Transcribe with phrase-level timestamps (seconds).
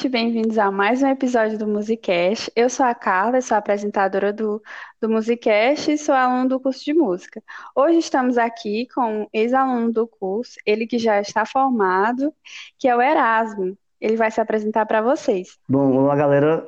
[0.00, 2.50] Gente, bem-vindos a mais um episódio do Musicast.
[2.56, 4.62] Eu sou a Carla, sou apresentadora do,
[4.98, 7.42] do Musicast e sou aluna do curso de música.
[7.76, 12.32] Hoje estamos aqui com um ex-aluno do curso, ele que já está formado,
[12.78, 13.76] que é o Erasmo.
[14.00, 15.58] Ele vai se apresentar para vocês.
[15.68, 16.66] Bom, olá, galera.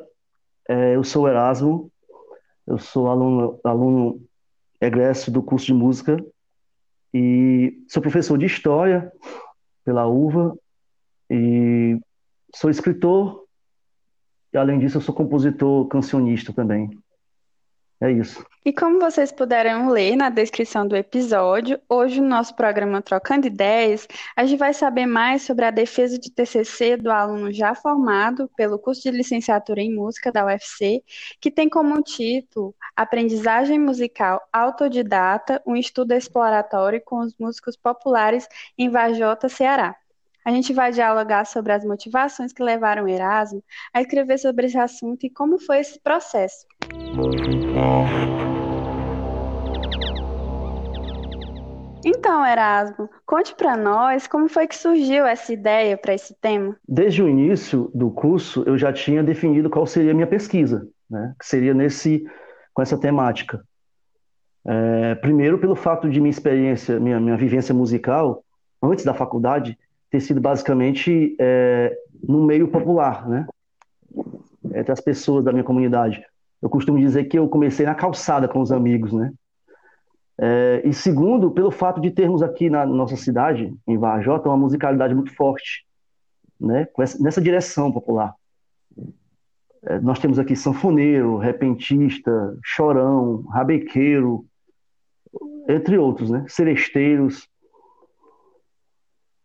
[0.69, 1.91] É, eu sou o Erasmo,
[2.67, 4.21] eu sou aluno, aluno
[4.79, 6.23] egresso do curso de música
[7.15, 9.11] e sou professor de História
[9.87, 10.55] pela UVA
[11.31, 11.99] e
[12.55, 13.45] sou escritor
[14.53, 16.91] e, além disso, eu sou compositor cancionista também.
[18.03, 18.45] É isso.
[18.65, 24.09] E como vocês puderam ler na descrição do episódio, hoje no nosso programa Trocando Ideias,
[24.35, 28.77] a gente vai saber mais sobre a defesa de TCC do aluno já formado pelo
[28.77, 31.01] curso de licenciatura em música da UFC,
[31.41, 38.91] que tem como título Aprendizagem Musical Autodidata, um estudo exploratório com os músicos populares em
[38.91, 39.95] Vajota, Ceará.
[40.45, 43.63] A gente vai dialogar sobre as motivações que levaram Erasmo
[43.95, 46.67] a escrever sobre esse assunto e como foi esse processo.
[52.05, 56.77] Então, Erasmo, conte para nós como foi que surgiu essa ideia para esse tema.
[56.89, 61.33] Desde o início do curso, eu já tinha definido qual seria a minha pesquisa, né?
[61.39, 62.27] que seria nesse,
[62.75, 63.63] com essa temática.
[64.67, 68.45] É, primeiro, pelo fato de minha experiência, minha, minha vivência musical,
[68.83, 69.79] antes da faculdade,
[70.13, 73.47] ter sido basicamente é, no meio popular, né?
[74.75, 76.23] Entre as pessoas da minha comunidade.
[76.61, 79.33] Eu costumo dizer que eu comecei na calçada com os amigos, né?
[80.39, 85.15] É, e segundo, pelo fato de termos aqui na nossa cidade, em Varjota, uma musicalidade
[85.15, 85.87] muito forte,
[86.61, 86.87] né?
[87.19, 88.35] nessa direção popular.
[89.85, 94.45] É, nós temos aqui sanfoneiro, repentista, chorão, rabequeiro,
[95.69, 96.45] entre outros, né?
[96.49, 97.49] Seresteiros.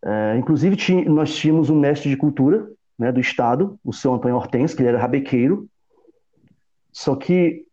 [0.07, 0.77] É, inclusive,
[1.09, 4.87] nós tínhamos um mestre de cultura né, do Estado, o seu Antônio Hortense, que ele
[4.87, 5.67] era rabequeiro,
[6.93, 7.65] só que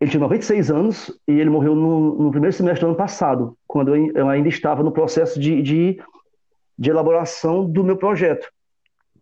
[0.00, 3.94] ele tinha 96 anos e ele morreu no, no primeiro semestre do ano passado, quando
[3.94, 6.02] eu, eu ainda estava no processo de, de,
[6.78, 8.50] de, elaboração do meu projeto.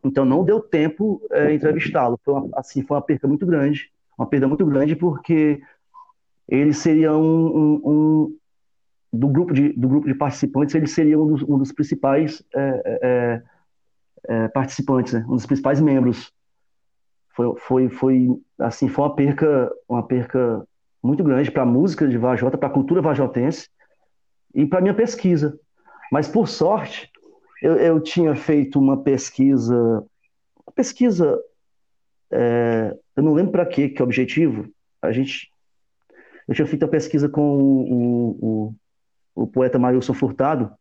[0.05, 2.19] Então, não deu tempo é, entrevistá-lo.
[2.55, 5.61] Assim, foi uma perda muito grande, uma perda muito grande, porque
[6.49, 8.37] ele seria um, um
[9.13, 12.99] do grupo de, do grupo de participantes, ele seria um dos, um dos principais é,
[13.03, 13.43] é,
[14.29, 15.25] é, participantes, né?
[15.29, 16.33] um dos principais membros.
[17.35, 18.29] Foi, foi, foi,
[18.59, 20.67] assim, foi uma perca, uma perca
[21.03, 23.69] muito grande para a música de Vajota, para a cultura vajotense
[24.55, 25.59] e para minha pesquisa.
[26.11, 27.11] Mas, por sorte,
[27.63, 29.77] eu, eu tinha feito uma pesquisa,
[30.67, 31.39] uma pesquisa,
[32.31, 34.69] é, eu não lembro para quê, que é objetivo.
[35.01, 35.51] A gente,
[36.49, 38.75] eu tinha feito a pesquisa com o, o,
[39.35, 40.73] o poeta Marilson Furtado,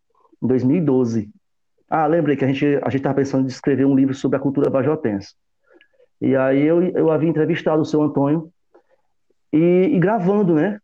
[0.41, 1.29] em 2012.
[1.89, 4.69] Ah, lembrei que a gente a estava pensando em escrever um livro sobre a cultura
[4.69, 5.35] vajotense.
[6.19, 8.51] E aí eu, eu havia entrevistado o seu Antônio
[9.51, 10.79] e, e gravando, né?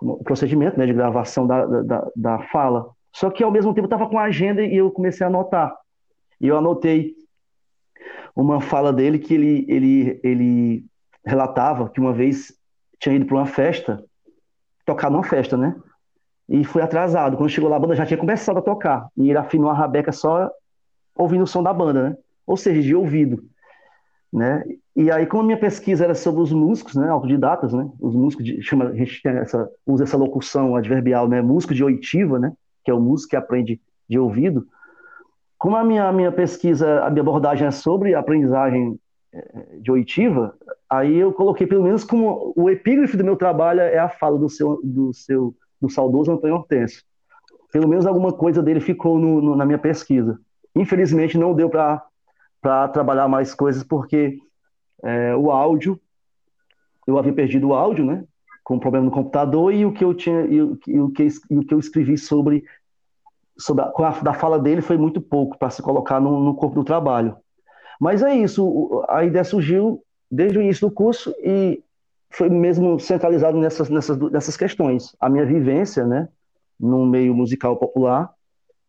[0.00, 2.88] O procedimento né, de gravação da, da, da fala.
[3.14, 5.76] Só que ao mesmo tempo estava com a agenda e eu comecei a anotar.
[6.40, 7.14] E eu anotei
[8.34, 10.84] uma fala dele que ele, ele, ele
[11.24, 12.52] relatava que uma vez
[12.98, 14.04] tinha ido para uma festa,
[14.84, 15.74] tocar numa festa, né?
[16.48, 17.36] E foi atrasado.
[17.36, 19.08] Quando chegou lá, a banda já tinha começado a tocar.
[19.16, 20.50] E ele afinou a rabeca só
[21.14, 22.16] ouvindo o som da banda, né?
[22.46, 23.44] Ou seja, de ouvido.
[24.32, 24.64] Né?
[24.94, 28.44] E aí, como a minha pesquisa era sobre os músicos, né, autodidatas, né, os músicos,
[28.44, 32.52] de, chama, a gente essa, usa essa locução adverbial, né, músico de oitiva, né,
[32.84, 34.66] que é o músico que aprende de ouvido.
[35.56, 38.98] Como a minha, a minha pesquisa, a minha abordagem é sobre aprendizagem
[39.32, 40.54] eh, de oitiva,
[40.90, 44.48] aí eu coloquei pelo menos como o epígrafe do meu trabalho é a fala do
[44.48, 47.02] seu, do seu do saudoso Antônio Hortêncio.
[47.72, 50.40] Pelo menos alguma coisa dele ficou no, no, na minha pesquisa.
[50.74, 54.38] Infelizmente não deu para trabalhar mais coisas porque
[55.02, 56.00] é, o áudio,
[57.06, 58.24] eu havia perdido o áudio, né?
[58.64, 61.28] Com um problema no computador e o que eu tinha e o, e o, que,
[61.50, 62.64] e o que eu escrevi sobre,
[63.56, 66.74] sobre a, a, da fala dele foi muito pouco para se colocar no, no corpo
[66.74, 67.36] do trabalho.
[68.00, 71.82] Mas é isso, a ideia surgiu desde o início do curso e
[72.30, 75.16] foi mesmo centralizado nessas, nessas, nessas questões.
[75.20, 76.28] A minha vivência, né,
[76.78, 78.32] no meio musical popular,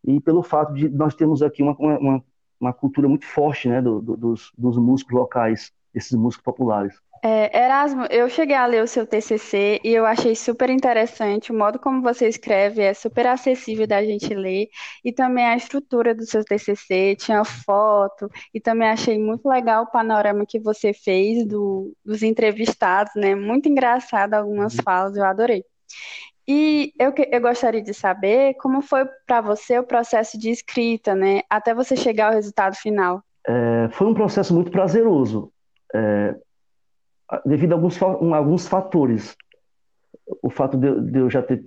[0.06, 2.24] e pelo fato de nós termos aqui uma, uma,
[2.60, 6.96] uma cultura muito forte, né, do, do, dos, dos músicos locais, esses músicos populares.
[7.22, 11.58] É, Erasmo, eu cheguei a ler o seu TCC e eu achei super interessante o
[11.58, 14.68] modo como você escreve, é super acessível da gente ler,
[15.04, 19.92] e também a estrutura do seu TCC, tinha foto, e também achei muito legal o
[19.92, 23.36] panorama que você fez do, dos entrevistados, né?
[23.36, 24.84] Muito engraçado algumas uhum.
[24.84, 25.64] falas, eu adorei.
[26.48, 31.42] E eu, eu gostaria de saber como foi para você o processo de escrita, né?
[31.50, 33.22] Até você chegar ao resultado final.
[33.48, 35.52] é, foi um processo muito prazeroso,
[35.94, 36.36] é,
[37.46, 39.36] devido a alguns, alguns fatores.
[40.42, 41.66] O fato de, de, eu já ter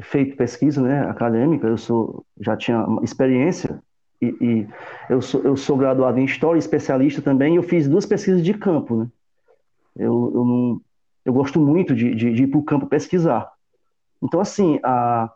[0.00, 3.80] feito pesquisa né, acadêmica, eu sou, já tinha experiência,
[4.20, 4.68] e, e
[5.08, 8.54] eu, sou, eu sou graduado em História, especialista também, e eu fiz duas pesquisas de
[8.54, 8.96] campo.
[8.96, 9.08] Né?
[9.96, 10.80] Eu, eu, não,
[11.24, 13.52] eu gosto muito de, de, de ir para o campo pesquisar.
[14.22, 15.30] Então, assim, a,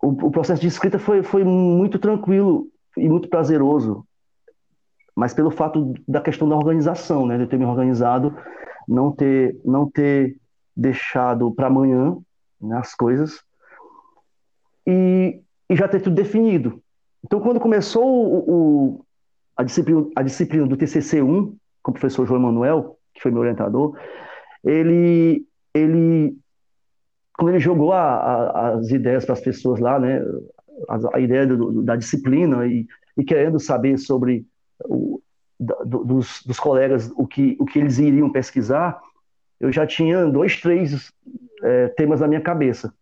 [0.00, 4.05] o, o, processo de escrita foi, foi muito tranquilo e muito prazeroso,
[5.16, 8.36] mas pelo fato da questão da organização, né, de ter me organizado,
[8.86, 10.36] não ter, não ter
[10.76, 12.18] deixado para amanhã
[12.60, 13.42] né, as coisas
[14.86, 15.40] e,
[15.70, 16.80] e, já ter tudo definido.
[17.24, 19.04] Então, quando começou o, o,
[19.56, 23.98] a, disciplina, a disciplina do TCC1, com o professor João Manuel, que foi meu orientador,
[24.62, 26.36] ele, ele
[27.36, 30.20] quando ele jogou a, a, as ideias para as pessoas lá, né,
[30.88, 32.86] a, a ideia do, da disciplina e,
[33.16, 34.46] e, querendo saber sobre
[34.84, 35.20] o,
[35.58, 39.00] do, dos, dos, colegas o que, o que eles iriam pesquisar,
[39.58, 41.12] eu já tinha dois, três
[41.62, 42.92] é, temas na minha cabeça.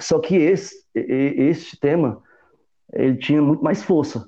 [0.00, 2.22] Só que esse, esse tema
[2.92, 4.26] ele tinha muito mais força.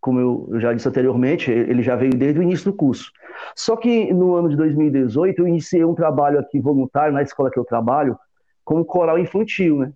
[0.00, 3.12] Como eu já disse anteriormente, ele já veio desde o início do curso.
[3.54, 7.58] Só que no ano de 2018 eu iniciei um trabalho aqui voluntário na escola que
[7.58, 8.18] eu trabalho,
[8.64, 9.92] como coral infantil, né?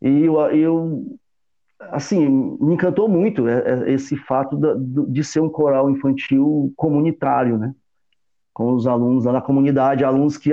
[0.00, 1.18] E eu, eu
[1.80, 2.28] assim,
[2.60, 4.58] me encantou muito é, é, esse fato
[5.08, 7.74] de ser um coral infantil comunitário, né?
[8.52, 10.50] Com os alunos lá na comunidade, alunos que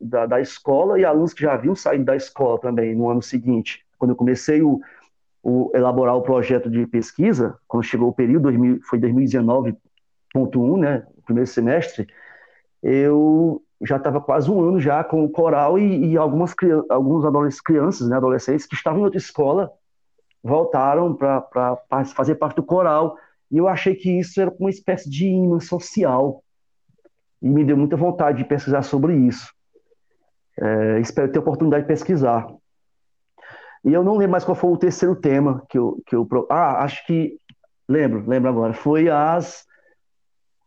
[0.00, 3.84] da, da escola e alunos que já haviam saído da escola também no ano seguinte.
[3.98, 4.80] Quando eu comecei o,
[5.42, 11.06] o elaborar o projeto de pesquisa, quando chegou o período, 2000, foi 2019.1, né?
[11.24, 12.06] Primeiro semestre,
[12.82, 16.54] eu já estava quase um ano já com o coral e, e algumas
[16.88, 19.70] alguns adolescentes, crianças, né, adolescentes que estavam em outra escola
[20.42, 21.76] voltaram para
[22.14, 23.16] fazer parte do coral
[23.50, 26.42] e eu achei que isso era uma espécie de imã social
[27.40, 29.52] e me deu muita vontade de pesquisar sobre isso.
[30.58, 32.46] É, espero ter oportunidade de pesquisar.
[33.84, 36.82] E eu não lembro mais qual foi o terceiro tema que eu, que eu ah
[36.82, 37.38] acho que
[37.88, 39.64] lembro lembro agora foi as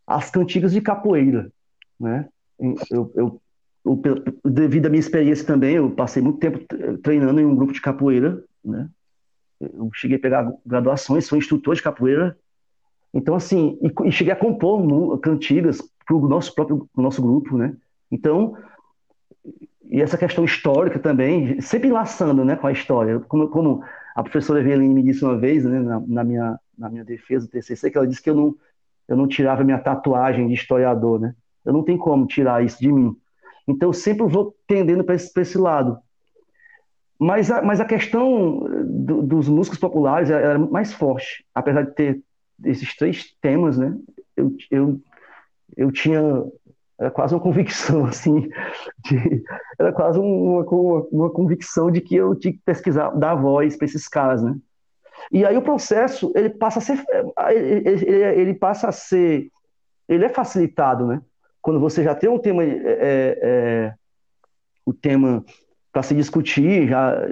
[0.08, 1.52] as cantigas de capoeira,
[2.00, 2.28] né?
[2.60, 3.42] eu, eu,
[3.86, 4.02] eu,
[4.44, 6.60] devido à minha experiência também, eu passei muito tempo
[7.02, 8.90] treinando em um grupo de capoeira, né?
[9.60, 12.38] Eu cheguei a pegar graduações, sou instrutor de capoeira.
[13.14, 17.76] Então, assim, e, e cheguei a compor cantigas para o nosso próprio nosso grupo, né?
[18.12, 18.56] Então,
[19.90, 23.20] e essa questão histórica também, sempre enlaçando né, com a história.
[23.22, 23.84] Como, como
[24.16, 27.52] a professora Eveline me disse uma vez, né, na, na, minha, na minha defesa do
[27.52, 28.56] TCC, que ela disse que eu não,
[29.08, 31.34] eu não tirava minha tatuagem de historiador, né?
[31.66, 33.16] Eu não tenho como tirar isso de mim.
[33.68, 36.00] Então, sempre vou tendendo para esse, esse, lado.
[37.20, 41.46] Mas a, mas a questão do, dos músicos populares era muito mais forte.
[41.54, 42.22] Apesar de ter
[42.64, 43.96] esses três temas, né?
[44.36, 45.02] Eu, eu,
[45.76, 46.22] eu tinha
[46.98, 48.50] era quase uma convicção, assim,
[49.06, 49.44] de,
[49.80, 53.86] era quase uma, uma, uma, convicção de que eu tinha que pesquisar, dar voz para
[53.86, 54.56] esses caras, né?
[55.32, 57.04] E aí o processo, ele passa a ser,
[57.52, 59.50] ele, ele, ele passa a ser,
[60.10, 61.22] ele é facilitado, né?
[61.62, 63.94] quando você já tem um tema, é, é, é
[64.86, 65.44] o tema
[66.00, 67.28] para se discutir, já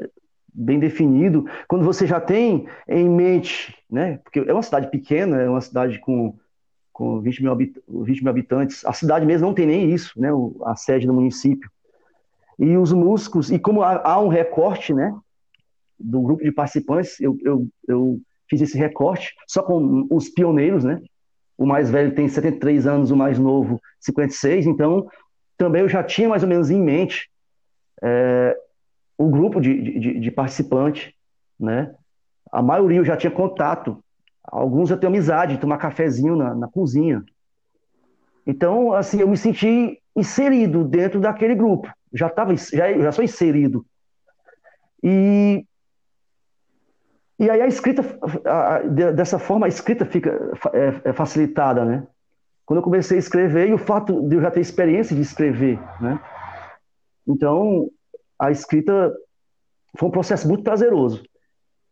[0.54, 5.50] bem definido, quando você já tem em mente, né, porque é uma cidade pequena, é
[5.50, 6.36] uma cidade com,
[6.92, 10.30] com 20, mil 20 mil habitantes, a cidade mesmo não tem nem isso, né,
[10.66, 11.72] a sede do município.
[12.60, 15.16] E os músicos, e como há, há um recorte, né,
[15.98, 18.20] do grupo de participantes, eu, eu, eu
[18.50, 21.02] fiz esse recorte só com os pioneiros, né,
[21.58, 25.08] o mais velho tem 73 anos, o mais novo 56, então
[25.58, 27.30] também eu já tinha mais ou menos em mente
[28.02, 28.58] é,
[29.18, 31.14] o grupo de, de, de participantes,
[31.60, 31.94] né?
[32.52, 34.02] A maioria eu já tinha contato,
[34.44, 37.24] alguns eu tenho amizade, tomar cafezinho na, na cozinha.
[38.46, 41.92] Então, assim, eu me senti inserido dentro daquele grupo.
[42.14, 43.86] Já tava, já, já sou inserido.
[45.04, 45.66] E
[47.40, 48.04] e aí a escrita,
[48.46, 48.80] a,
[49.12, 50.32] dessa forma, a escrita fica
[50.74, 52.08] é, é facilitada, né?
[52.66, 55.80] Quando eu comecei a escrever, e o fato de eu já ter experiência de escrever,
[56.02, 56.20] né?
[57.28, 57.90] Então,
[58.40, 59.14] a escrita
[59.98, 61.24] foi um processo muito prazeroso.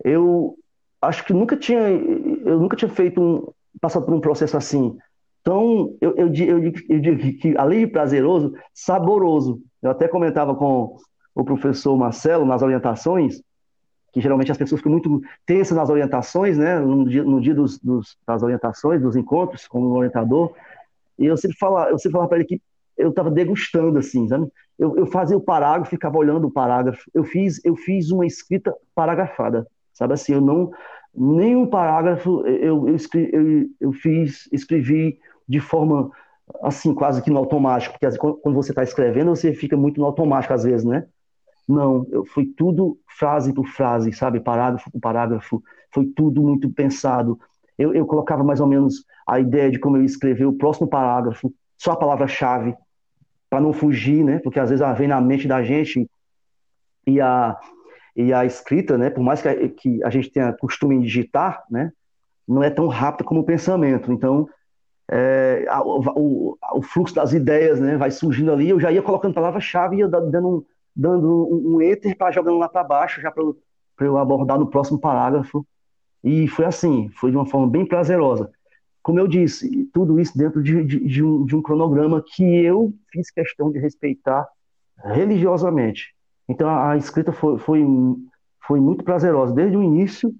[0.03, 0.57] Eu
[1.01, 4.97] acho que nunca tinha, eu nunca tinha feito um, passado por um processo assim.
[5.41, 9.61] Então, eu, eu, eu, eu digo que, além de prazeroso, saboroso.
[9.81, 10.97] Eu até comentava com
[11.35, 13.41] o professor Marcelo nas orientações,
[14.11, 17.77] que geralmente as pessoas ficam muito tensas nas orientações, né, no dia, no dia dos,
[17.77, 20.53] dos, das orientações, dos encontros com o orientador,
[21.19, 22.61] e eu sempre falava, eu sempre falava para ele que
[22.97, 24.47] eu estava degustando, assim, sabe?
[24.77, 28.73] Eu, eu fazia o parágrafo, ficava olhando o parágrafo, eu fiz, eu fiz uma escrita
[28.93, 30.71] paragrafada, sabe assim, eu não,
[31.13, 36.11] nenhum parágrafo eu, eu, escrevi, eu, eu fiz, escrevi de forma
[36.61, 40.53] assim, quase que no automático, porque quando você está escrevendo, você fica muito no automático
[40.53, 41.05] às vezes, né?
[41.67, 44.39] Não, eu, foi tudo frase por frase, sabe?
[44.39, 47.39] Parágrafo por parágrafo, foi tudo muito pensado.
[47.77, 50.87] Eu, eu colocava mais ou menos a ideia de como eu ia escrever o próximo
[50.87, 52.75] parágrafo, só a palavra-chave,
[53.55, 54.37] para não fugir, né?
[54.39, 56.05] Porque às vezes ela vem na mente da gente
[57.07, 57.57] e a,
[58.13, 59.09] e a escrita, né?
[59.09, 61.89] Por mais que a, que a gente tenha costume em digitar, né?
[62.45, 64.11] Não é tão rápida como o pensamento.
[64.11, 64.49] Então,
[65.09, 67.95] é, a, o, o, fluxo das ideias, né?
[67.95, 68.67] Vai surgindo ali.
[68.67, 72.57] Eu já ia colocando palavra-chave e ia dando um, dando um, um enter para jogando
[72.57, 73.41] lá para baixo, já para
[74.01, 75.65] eu abordar no próximo parágrafo.
[76.21, 78.51] E foi assim, foi de uma forma bem prazerosa.
[79.05, 82.91] Como eu disse, tudo isso dentro de, de, de, um, de um cronograma que eu
[83.11, 84.49] fiz questão de respeitar
[84.97, 86.15] religiosamente.
[86.49, 87.85] Então a, escrita foi, foi,
[88.65, 90.33] foi muito prazerosa, desde o início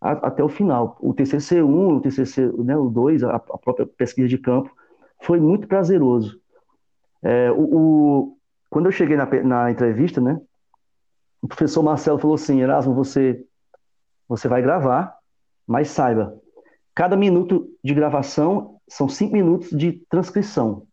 [0.00, 0.96] a, até o final.
[1.00, 4.70] O TCC1, o TCC né, o 2, a, a própria pesquisa de campo,
[5.20, 6.40] foi muito prazeroso.
[7.20, 8.36] É, o, o,
[8.70, 10.40] quando eu cheguei na, na entrevista, né,
[11.42, 13.44] o professor Marcelo falou assim, Erasmo, você,
[14.28, 15.18] você vai gravar,
[15.66, 16.40] mas saiba,
[16.94, 20.86] cada minuto de gravação são cinco minutos de transcrição.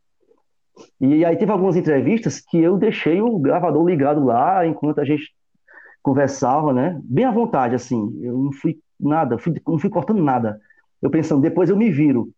[1.00, 5.31] E aí teve algumas entrevistas que eu deixei o gravador ligado lá enquanto a gente
[6.01, 7.00] conversava, né?
[7.03, 8.20] Bem à vontade, assim.
[8.22, 10.60] Eu não fui nada, fui, não fui cortando nada.
[11.01, 12.29] Eu pensando, depois eu me viro.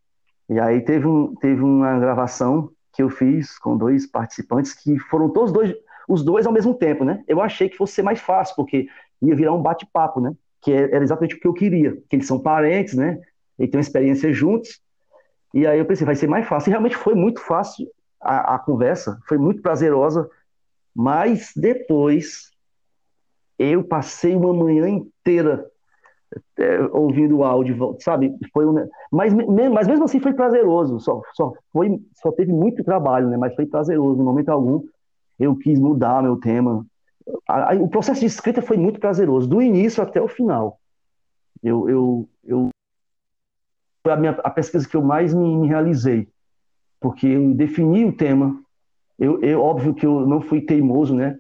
[0.50, 5.30] E aí teve, um, teve uma gravação que eu fiz com dois participantes que foram
[5.30, 5.74] todos dois,
[6.08, 7.24] os dois ao mesmo tempo, né?
[7.28, 8.88] Eu achei que fosse ser mais fácil, porque
[9.22, 10.34] ia virar um bate-papo, né?
[10.62, 13.20] Que é, era exatamente o que eu queria, que eles são parentes, né?
[13.60, 14.82] E têm uma experiência juntos.
[15.54, 16.70] E aí eu pensei, vai ser mais fácil.
[16.70, 17.88] E realmente foi muito fácil
[18.20, 20.30] a, a conversa, foi muito prazerosa.
[20.96, 22.52] Mas depois
[23.58, 25.70] eu passei uma manhã inteira
[26.58, 28.36] é, ouvindo o áudio, sabe?
[28.52, 33.30] Foi um, mas, mas mesmo assim foi prazeroso, só, só, foi, só teve muito trabalho,
[33.30, 33.38] né?
[33.38, 34.84] Mas foi prazeroso, no momento algum
[35.40, 36.86] eu quis mudar meu tema.
[37.82, 40.80] O processo de escrita foi muito prazeroso, do início até o final.
[41.62, 42.70] Eu, eu, eu
[44.12, 46.28] a, minha, a pesquisa que eu mais me, me realizei,
[47.00, 48.60] porque eu defini o tema.
[49.20, 51.38] Eu, eu, óbvio que eu não fui teimoso, né?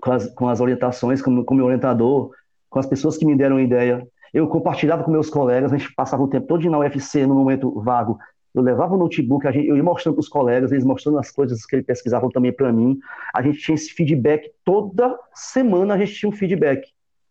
[0.00, 2.30] Com as, com as orientações, como, como meu orientador,
[2.70, 4.06] com as pessoas que me deram a ideia.
[4.32, 7.80] Eu compartilhava com meus colegas, a gente passava o tempo todo na UFC, no momento
[7.80, 8.18] vago.
[8.54, 11.66] Eu levava o notebook, gente, eu ia mostrando para os colegas, eles mostrando as coisas
[11.66, 12.98] que eles pesquisavam também para mim.
[13.34, 16.88] A gente tinha esse feedback, toda semana a gente tinha um feedback.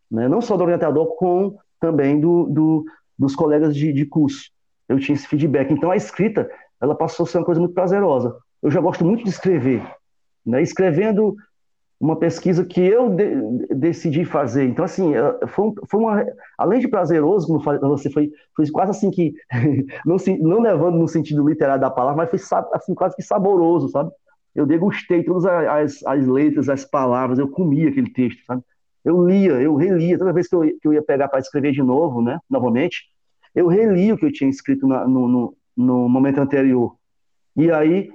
[0.09, 0.27] Né?
[0.27, 2.85] Não só do orientador, com também do, do
[3.17, 4.51] dos colegas de, de curso.
[4.87, 5.71] Eu tinha esse feedback.
[5.71, 6.49] Então a escrita,
[6.81, 8.35] ela passou a ser uma coisa muito prazerosa.
[8.61, 9.81] Eu já gosto muito de escrever.
[10.45, 10.61] Né?
[10.61, 11.35] Escrevendo
[11.99, 13.35] uma pesquisa que eu de,
[13.75, 14.65] decidi fazer.
[14.65, 15.13] Então, assim,
[15.47, 16.25] foi, foi uma.
[16.57, 19.33] Além de prazeroso, como você foi, foi quase assim que.
[20.05, 24.11] não, não levando no sentido literário da palavra, mas foi assim, quase que saboroso, sabe?
[24.53, 28.63] Eu degustei todas as, as letras, as palavras, eu comia aquele texto, sabe?
[29.05, 30.17] Eu lia, eu relia.
[30.17, 33.03] Toda vez que eu, que eu ia pegar para escrever de novo, né, novamente,
[33.53, 36.95] eu relia o que eu tinha escrito na, no, no, no momento anterior.
[37.55, 38.11] E aí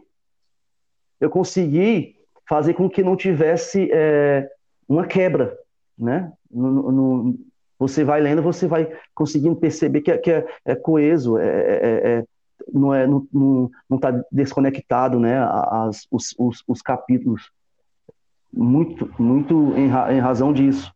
[1.20, 2.16] eu consegui
[2.48, 4.50] fazer com que não tivesse é,
[4.88, 5.56] uma quebra,
[5.96, 6.32] né?
[6.50, 7.38] No, no,
[7.78, 12.18] você vai lendo, você vai conseguindo perceber que é, que é, é coeso, é, é,
[12.18, 12.24] é
[12.72, 15.38] não é não está desconectado, né?
[15.38, 17.50] As, os, os, os, capítulos
[18.52, 20.92] muito muito em, em razão disso.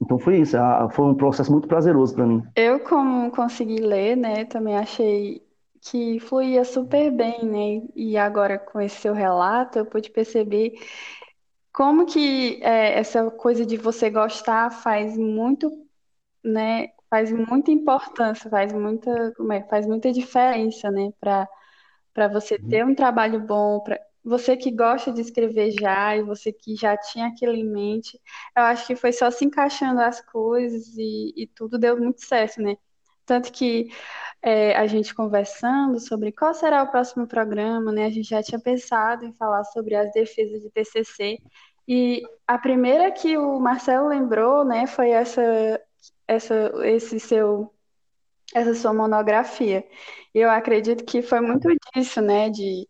[0.00, 0.56] Então foi isso,
[0.90, 2.42] foi um processo muito prazeroso para mim.
[2.56, 5.40] Eu, como consegui ler, né, também achei
[5.80, 7.86] que fluía super bem, né?
[7.94, 10.74] E agora com esse seu relato, eu pude perceber
[11.72, 15.70] como que é, essa coisa de você gostar faz muito,
[16.44, 16.88] né?
[17.10, 21.12] Faz muita importância, faz muita, como é, faz muita diferença, né?
[21.20, 21.48] Para
[22.14, 22.68] para você uhum.
[22.68, 26.96] ter um trabalho bom, para você que gosta de escrever já e você que já
[26.96, 28.20] tinha aquilo em mente,
[28.56, 32.60] eu acho que foi só se encaixando as coisas e, e tudo deu muito certo,
[32.62, 32.76] né?
[33.26, 33.88] Tanto que
[34.42, 38.06] é, a gente conversando sobre qual será o próximo programa, né?
[38.06, 41.38] A gente já tinha pensado em falar sobre as defesas de TCC
[41.86, 45.42] e a primeira que o Marcelo lembrou, né, foi essa,
[46.26, 47.72] essa, esse seu,
[48.54, 49.86] essa sua monografia.
[50.34, 52.88] Eu acredito que foi muito disso, né, de,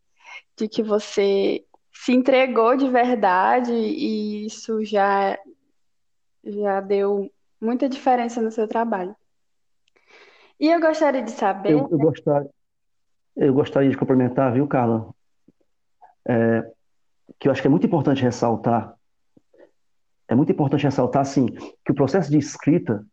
[0.63, 5.37] de que você se entregou de verdade e isso já
[6.45, 9.15] já deu muita diferença no seu trabalho.
[10.59, 11.73] E eu gostaria de saber.
[11.73, 12.51] Eu, eu, gostaria,
[13.37, 15.13] eu gostaria de complementar, viu, Carla?
[16.27, 16.73] É,
[17.39, 18.95] que eu acho que é muito importante ressaltar.
[20.29, 21.47] É muito importante ressaltar, assim,
[21.85, 23.05] que o processo de escrita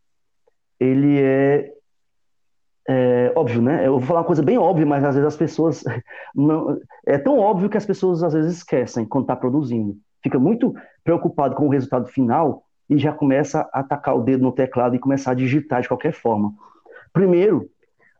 [0.79, 1.74] ele é,
[2.91, 3.86] é, óbvio, né?
[3.86, 5.84] Eu vou falar uma coisa bem óbvia, mas às vezes as pessoas
[6.34, 9.96] não é tão óbvio que as pessoas às vezes esquecem quando está produzindo.
[10.24, 14.51] Fica muito preocupado com o resultado final e já começa a atacar o dedo no
[14.51, 16.51] teclado e começar a digitar de qualquer forma.
[17.13, 17.69] Primeiro,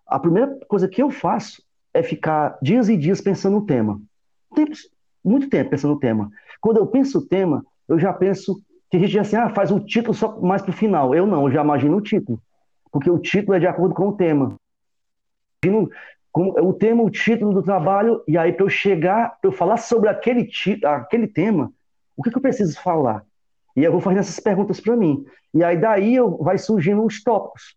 [0.06, 4.00] a primeira coisa que eu faço é ficar dias e dias pensando no tema.
[4.54, 4.74] Tempo,
[5.26, 6.30] muito tempo pensando no tema.
[6.62, 8.62] Quando eu penso o tema, eu já penso
[8.92, 11.16] que a gente diz assim, ah, faz o título só mais pro final.
[11.16, 12.40] Eu não, eu já imagino o título.
[12.92, 14.56] Porque o título é de acordo com o tema.
[15.64, 15.90] Imagino
[16.36, 20.10] o tema, o título do trabalho, e aí para eu chegar, para eu falar sobre
[20.10, 20.50] aquele,
[20.86, 21.72] aquele tema,
[22.16, 23.26] o que, que eu preciso falar?
[23.76, 25.26] E eu vou fazendo essas perguntas para mim.
[25.54, 27.76] E aí daí eu, vai surgindo os tópicos.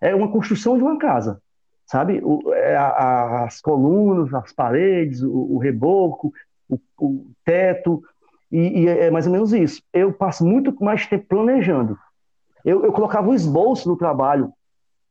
[0.00, 1.40] É uma construção de uma casa,
[1.86, 2.20] sabe?
[2.24, 6.32] O, é a, as colunas, as paredes, o, o reboco,
[6.68, 8.02] o, o teto,
[8.50, 9.82] e, e, é mais ou menos isso.
[9.92, 11.96] Eu passo muito mais tempo planejando.
[12.64, 14.52] Eu, eu colocava o esboço no trabalho.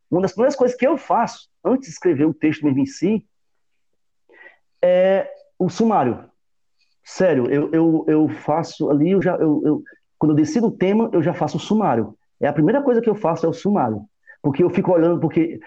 [0.10, 3.26] Uma das primeiras coisas que eu faço, antes de escrever o texto mesmo em si,
[4.82, 6.30] é o sumário.
[7.04, 9.84] Sério, eu, eu, eu faço ali, eu já, eu, eu,
[10.18, 12.16] quando eu decido o tema, eu já faço o sumário.
[12.40, 14.02] É a primeira coisa que eu faço é o sumário.
[14.42, 15.60] Porque eu fico olhando, porque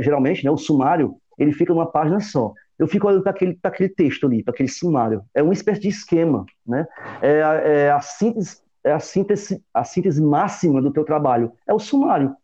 [0.00, 2.52] geralmente né, o sumário ele fica numa página só.
[2.78, 5.22] Eu fico olhando para aquele, aquele texto ali, para aquele sumário.
[5.34, 6.86] É uma espécie de esquema, né?
[7.22, 11.52] É, é, a síntese, é a síntese, a síntese máxima do teu trabalho.
[11.66, 12.34] É o sumário.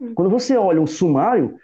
[0.00, 0.14] Hum.
[0.14, 1.56] Quando você olha um sumário,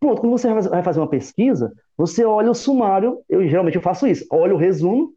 [0.00, 4.06] pronto, quando você vai fazer uma pesquisa, você olha o sumário, eu geralmente eu faço
[4.06, 5.12] isso, olho o resumo,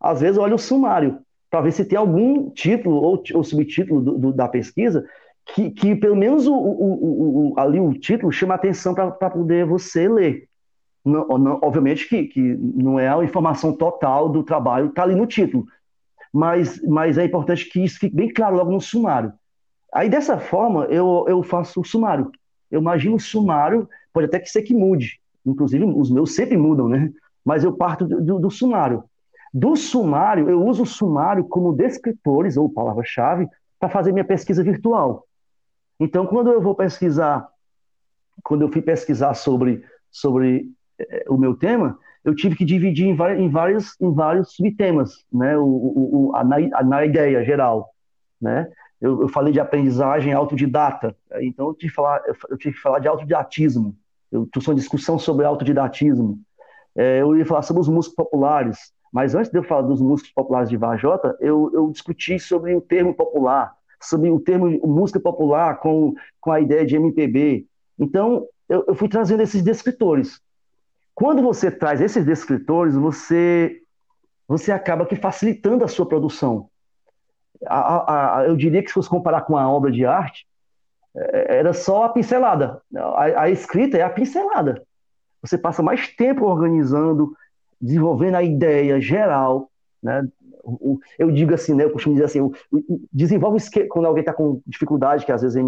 [0.00, 1.18] às vezes olho o sumário
[1.50, 5.06] para ver se tem algum título ou, ou subtítulo do, do, da pesquisa
[5.54, 10.08] que, que, pelo menos o, o, o, ali o título chama atenção para poder você
[10.08, 10.48] ler.
[11.04, 15.26] Não, não, obviamente que, que não é a informação total do trabalho, está ali no
[15.26, 15.66] título,
[16.32, 19.32] mas, mas é importante que isso fique bem claro logo no sumário.
[19.92, 22.30] Aí dessa forma eu, eu faço o sumário.
[22.70, 26.88] Eu imagino o sumário, pode até que ser que mude, inclusive os meus sempre mudam,
[26.88, 27.12] né?
[27.44, 29.04] Mas eu parto do, do, do sumário.
[29.52, 33.46] Do sumário, eu uso o sumário como descritores, ou palavra-chave,
[33.78, 35.26] para fazer minha pesquisa virtual.
[36.00, 37.46] Então, quando eu vou pesquisar,
[38.42, 43.10] quando eu fui pesquisar sobre, sobre eh, o meu tema, eu tive que dividir em,
[43.10, 43.50] em
[44.00, 45.58] em vários subtemas, né?
[45.58, 47.90] o, o, o a, na, a, na ideia geral.
[48.40, 48.70] Né?
[49.02, 53.00] Eu, eu, falei de aprendizagem autodidata, então eu tive que falar, eu tive que falar
[53.00, 53.96] de autodidatismo.
[54.30, 56.38] Eu trouxe uma discussão sobre autodidatismo.
[56.94, 60.32] É, eu ia falar sobre os músicos populares, mas antes de eu falar dos músicos
[60.32, 65.80] populares de Vajota, eu, eu discuti sobre o termo popular, sobre o termo música popular
[65.80, 67.66] com, com a ideia de MPB.
[67.98, 70.40] Então, eu, eu fui trazendo esses descritores.
[71.12, 73.82] Quando você traz esses descritores, você,
[74.46, 76.70] você acaba que facilitando a sua produção.
[77.66, 80.46] A, a, eu diria que se fosse comparar com uma obra de arte,
[81.14, 82.80] é, era só a pincelada.
[82.94, 84.82] A, a escrita é a pincelada.
[85.42, 87.34] Você passa mais tempo organizando,
[87.80, 89.70] desenvolvendo a ideia geral,
[90.02, 90.26] né?
[91.18, 91.84] Eu digo assim, né?
[91.84, 92.50] Eu costumo dizer assim,
[93.12, 95.60] desenvolve quando alguém está com dificuldade, que às vezes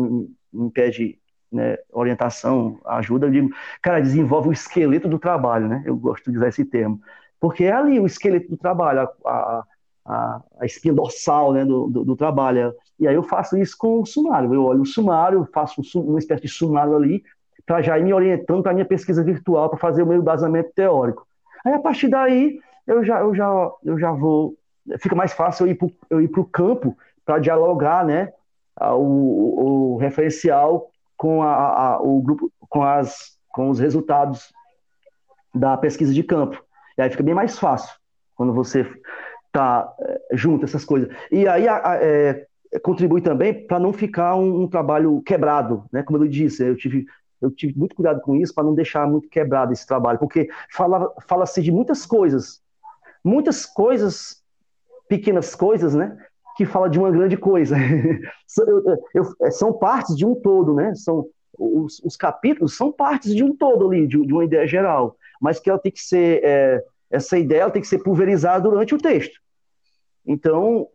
[0.52, 1.18] impede
[1.54, 5.82] né, orientação, ajuda, eu digo, cara, desenvolve o esqueleto do trabalho, né?
[5.86, 7.00] Eu gosto de usar esse termo,
[7.40, 9.64] porque é ali o esqueleto do trabalho, a, a,
[10.06, 12.74] a espinha dorsal, né, do, do, do, trabalho.
[13.00, 14.52] E aí eu faço isso com o sumário.
[14.52, 17.24] Eu olho o sumário, faço uma espécie de sumário ali,
[17.64, 20.70] para já ir me orientando para a minha pesquisa virtual, para fazer o meu embasamento
[20.74, 21.26] teórico.
[21.64, 24.54] Aí a partir daí eu já, eu já, eu já vou.
[24.98, 25.66] Fica mais fácil
[26.10, 28.32] eu ir para o campo para dialogar, né?
[28.78, 34.52] O, o, referencial com a, a, o grupo, com as, com os resultados
[35.54, 36.62] da pesquisa de campo.
[36.98, 37.94] E aí fica bem mais fácil
[38.34, 38.84] quando você
[39.54, 41.08] tá é, junto essas coisas.
[41.30, 42.44] E aí é,
[42.82, 46.02] contribui também para não ficar um, um, trabalho quebrado, né?
[46.02, 47.06] Como eu disse, eu tive
[47.40, 51.26] eu tive muito cuidado com isso para não deixar muito quebrado esse trabalho, porque fala-se
[51.28, 52.62] fala de muitas coisas,
[53.22, 54.42] muitas coisas,
[55.08, 56.16] pequenas coisas, né?
[56.56, 57.76] Que fala de uma grande coisa.
[58.66, 60.94] eu, eu, são partes de um todo, né?
[60.94, 61.26] São,
[61.58, 65.60] os, os, capítulos são partes de um todo ali, de, de uma ideia geral, mas
[65.60, 69.43] que ela tem que ser, é, essa ideia tem que ser pulverizada durante o texto.
[70.26, 70.88] Então,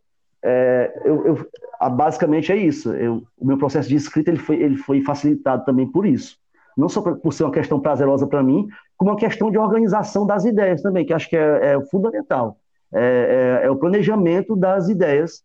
[0.43, 1.49] é, eu, eu,
[1.91, 2.93] basicamente é isso.
[2.93, 6.37] Eu, o meu processo de escrita ele foi, ele foi facilitado também por isso.
[6.77, 10.25] Não só por, por ser uma questão prazerosa para mim, como uma questão de organização
[10.25, 12.57] das ideias também, que acho que é, é fundamental.
[12.93, 15.43] É, é, é, o planejamento das ideias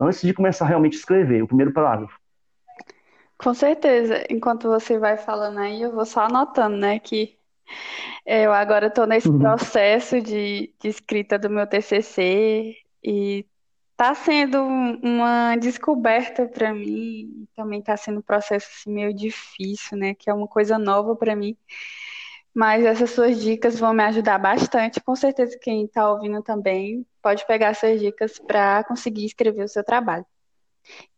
[0.00, 2.18] antes de começar realmente a escrever, o primeiro parágrafo.
[3.38, 4.24] Com certeza.
[4.28, 7.36] Enquanto você vai falando aí, eu vou só anotando, né, que
[8.26, 9.38] eu agora estou nesse uhum.
[9.38, 12.74] processo de, de escrita do meu TCC
[13.06, 13.46] e
[13.96, 20.14] Tá sendo uma descoberta para mim, também está sendo um processo assim, meio difícil, né?
[20.14, 21.56] Que é uma coisa nova para mim.
[22.54, 25.00] Mas essas suas dicas vão me ajudar bastante.
[25.00, 29.82] Com certeza quem está ouvindo também pode pegar essas dicas para conseguir escrever o seu
[29.82, 30.26] trabalho.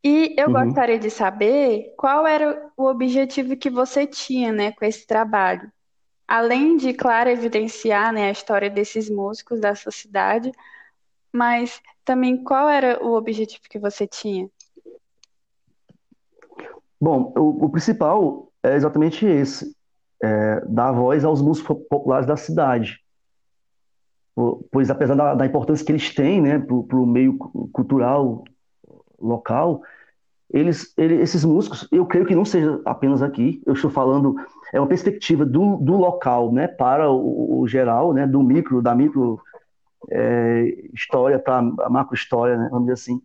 [0.02, 0.52] E eu uhum.
[0.52, 5.70] gostaria de saber qual era o objetivo que você tinha, né, com esse trabalho.
[6.28, 10.52] Além de, claro, evidenciar, né, a história desses músicos da sua cidade,
[11.32, 14.48] mas também qual era o objetivo que você tinha?
[17.00, 19.74] Bom, o, o principal é exatamente esse:
[20.22, 23.00] é, dar voz aos músicos populares da cidade.
[24.70, 27.36] Pois, apesar da, da importância que eles têm né, para o meio
[27.72, 28.44] cultural
[29.20, 29.82] local,
[30.50, 34.36] eles, eles, esses músicos, eu creio que não seja apenas aqui, eu estou falando,
[34.72, 38.94] é uma perspectiva do, do local né, para o, o geral, né, do micro, da
[38.94, 39.40] micro
[40.10, 43.22] é, história para a macro história, né, vamos dizer assim.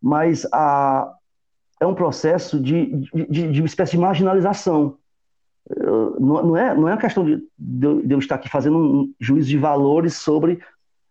[0.00, 1.14] Mas a,
[1.80, 4.96] é um processo de, de, de uma espécie de marginalização.
[6.18, 9.48] Não, não, é, não é uma questão de, de eu estar aqui fazendo um juízo
[9.48, 10.60] de valores sobre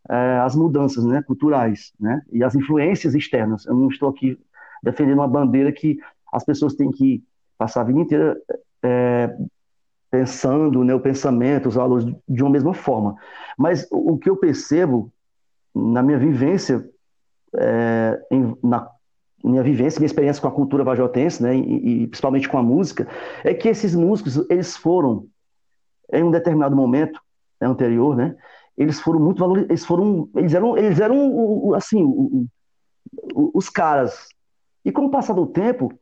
[0.10, 3.66] é, as mudanças né, culturais né, e as influências externas.
[3.66, 4.38] Eu não estou aqui
[4.84, 6.00] defendendo uma bandeira que
[6.32, 7.24] as pessoas têm que
[7.58, 8.38] passar a vida inteira
[8.84, 9.36] é,
[10.10, 13.16] pensando né, o pensamento, os valores de uma mesma forma.
[13.58, 15.12] Mas o que eu percebo
[15.74, 16.88] na minha vivência,
[17.56, 18.90] é, em, na
[19.44, 23.08] minha vivência, minha experiência com a cultura vajotense, né, e, e, principalmente com a música,
[23.44, 25.28] é que esses músicos, eles foram,
[26.12, 27.22] em um determinado momento
[27.62, 28.36] né, anterior, né,
[28.78, 32.48] eles foram muito valorizados, eles foram, eles eram, eles eram assim,
[33.34, 34.30] os caras.
[34.84, 35.94] E com o passar do tempo,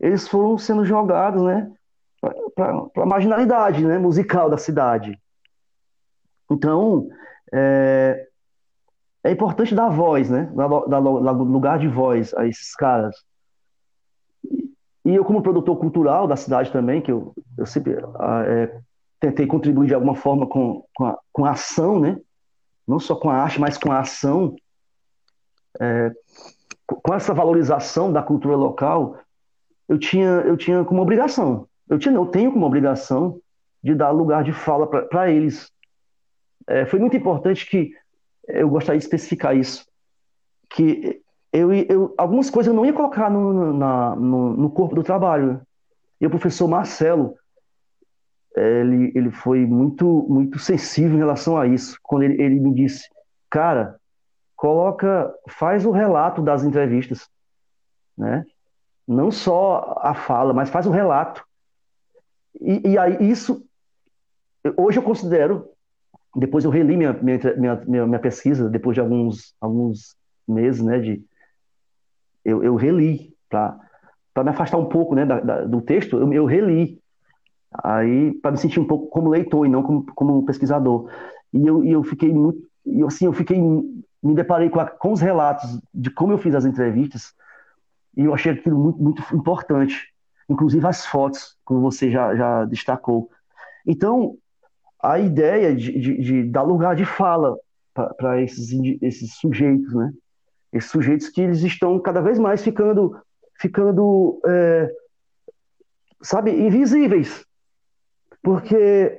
[0.00, 1.70] eles foram sendo jogados, né,
[2.54, 5.18] para a marginalidade né, musical da cidade.
[6.50, 7.08] Então,
[7.52, 8.28] é,
[9.24, 13.16] é importante dar voz, né, dar, lugar de voz a esses caras.
[15.04, 17.94] E eu, como produtor cultural da cidade também, que eu, eu sempre
[18.46, 18.80] é,
[19.18, 22.16] tentei contribuir de alguma forma com, com, a, com a ação, né?
[22.86, 24.54] não só com a arte, mas com a ação,
[25.80, 26.12] é,
[26.86, 29.18] com essa valorização da cultura local,
[29.88, 33.38] eu tinha, eu tinha como obrigação eu, tinha, eu tenho como obrigação
[33.82, 35.70] de dar lugar de fala para eles.
[36.66, 37.92] É, foi muito importante que
[38.48, 39.86] eu gostaria de especificar isso,
[40.70, 41.20] que
[41.52, 45.60] eu, eu algumas coisas eu não ia colocar no, na, no, no corpo do trabalho.
[46.18, 47.36] E o professor Marcelo,
[48.56, 53.06] ele, ele foi muito, muito sensível em relação a isso, quando ele, ele me disse,
[53.50, 54.00] cara,
[54.56, 57.28] coloca, faz o relato das entrevistas,
[58.16, 58.46] né?
[59.06, 61.44] Não só a fala, mas faz o relato.
[62.60, 63.64] E, e aí isso,
[64.76, 65.68] hoje eu considero,
[66.36, 67.38] depois eu reli minha, minha,
[67.86, 71.24] minha, minha pesquisa, depois de alguns, alguns meses, né, de,
[72.44, 73.78] eu, eu reli para
[74.44, 77.00] me afastar um pouco né, da, da, do texto, eu, eu reli,
[77.72, 81.10] aí para me sentir um pouco como leitor e não como, como pesquisador.
[81.52, 85.12] E eu, e eu fiquei muito, e assim, eu fiquei, me deparei com, a, com
[85.12, 87.32] os relatos de como eu fiz as entrevistas,
[88.16, 90.11] e eu achei aquilo muito, muito importante
[90.52, 93.30] inclusive as fotos, como você já, já destacou.
[93.86, 94.36] Então,
[95.02, 97.56] a ideia de, de, de dar lugar de fala
[97.92, 98.70] para esses,
[99.02, 100.12] esses sujeitos, né?
[100.72, 103.20] Esses sujeitos que eles estão cada vez mais ficando,
[103.58, 104.90] ficando é,
[106.22, 107.44] sabe, invisíveis.
[108.42, 109.18] Porque,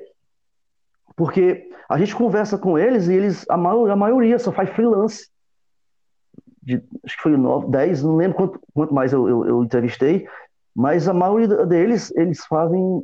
[1.15, 5.29] porque a gente conversa com eles e eles, a, maioria, a maioria só faz freelance.
[6.61, 10.27] De, acho que foi 9, 10, não lembro quanto, quanto mais eu, eu, eu entrevistei,
[10.75, 13.03] mas a maioria deles, eles fazem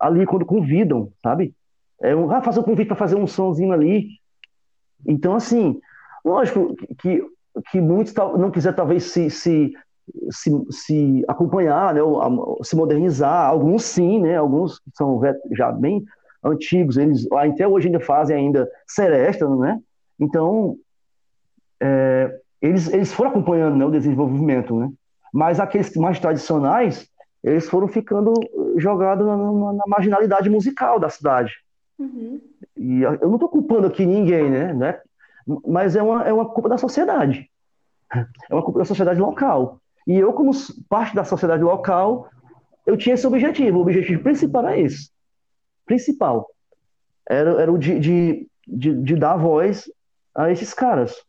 [0.00, 1.54] ali quando convidam, sabe?
[2.00, 4.08] É um, ah, fazer um convite para fazer um sonzinho ali.
[5.06, 5.80] Então, assim,
[6.24, 7.22] lógico que,
[7.70, 9.72] que muitos não quiserem talvez se, se,
[10.30, 12.00] se, se acompanhar, né,
[12.62, 15.20] se modernizar, alguns sim, né, alguns são
[15.52, 16.04] já bem
[16.44, 19.80] antigos, eles até hoje ainda fazem ainda seresta, né?
[20.18, 20.76] Então,
[21.80, 24.90] é, eles, eles foram acompanhando né, o desenvolvimento, né?
[25.32, 27.08] Mas aqueles mais tradicionais,
[27.42, 28.34] eles foram ficando
[28.76, 29.36] jogados na,
[29.72, 31.52] na marginalidade musical da cidade.
[31.98, 32.40] Uhum.
[32.76, 34.72] E eu não estou culpando aqui ninguém, né?
[34.72, 35.00] né?
[35.66, 37.50] Mas é uma, é uma culpa da sociedade.
[38.12, 39.80] É uma culpa da sociedade local.
[40.06, 40.52] E eu, como
[40.88, 42.28] parte da sociedade local,
[42.86, 43.78] eu tinha esse objetivo.
[43.78, 45.10] O objetivo principal era esse.
[45.84, 46.48] Principal.
[47.28, 49.90] Era, era o de, de, de, de dar voz
[50.34, 51.24] a esses caras.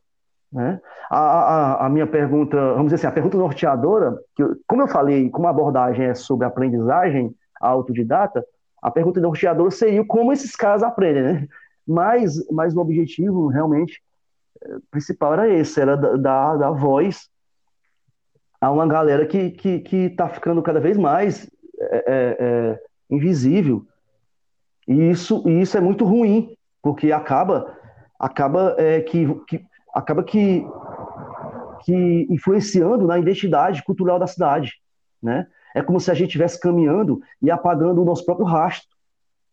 [0.52, 0.80] Né?
[1.10, 5.30] A, a, a, minha pergunta, vamos dizer assim, a pergunta norteadora, que como eu falei,
[5.30, 8.46] como a abordagem é sobre aprendizagem autodidata,
[8.82, 11.48] a pergunta norteadora seria como esses caras aprendem, né?
[11.86, 14.02] Mas, mas o objetivo realmente
[14.92, 17.30] principal era esse, era dar, dar voz
[18.60, 22.80] a uma galera que que que está ficando cada vez mais é, é,
[23.10, 23.86] invisível.
[24.88, 27.76] E isso, e isso é muito ruim, porque acaba
[28.20, 30.66] acaba é, que, que acaba que
[31.84, 34.74] que influenciando na identidade cultural da cidade,
[35.22, 35.48] né?
[35.76, 38.90] É como se a gente estivesse caminhando e apagando o nosso próprio rastro,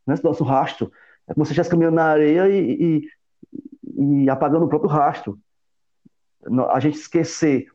[0.07, 0.15] né?
[0.23, 0.91] Nosso rastro.
[1.29, 3.05] É como se estivesse caminhando na areia e,
[3.87, 5.39] e, e apagando o próprio rastro.
[6.71, 7.67] A gente esquecer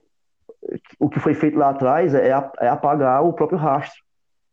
[1.00, 4.04] o que foi feito lá atrás é, é apagar o próprio rastro.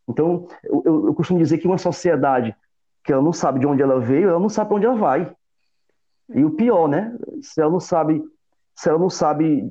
[0.08, 2.54] Então, eu, eu, costumo dizer que uma sociedade
[3.02, 5.32] que ela não sabe de onde ela veio, ela não sabe para onde ela vai.
[6.34, 7.16] E o pior, né?
[7.42, 8.22] Se ela não sabe,
[8.74, 9.70] se ela não sabe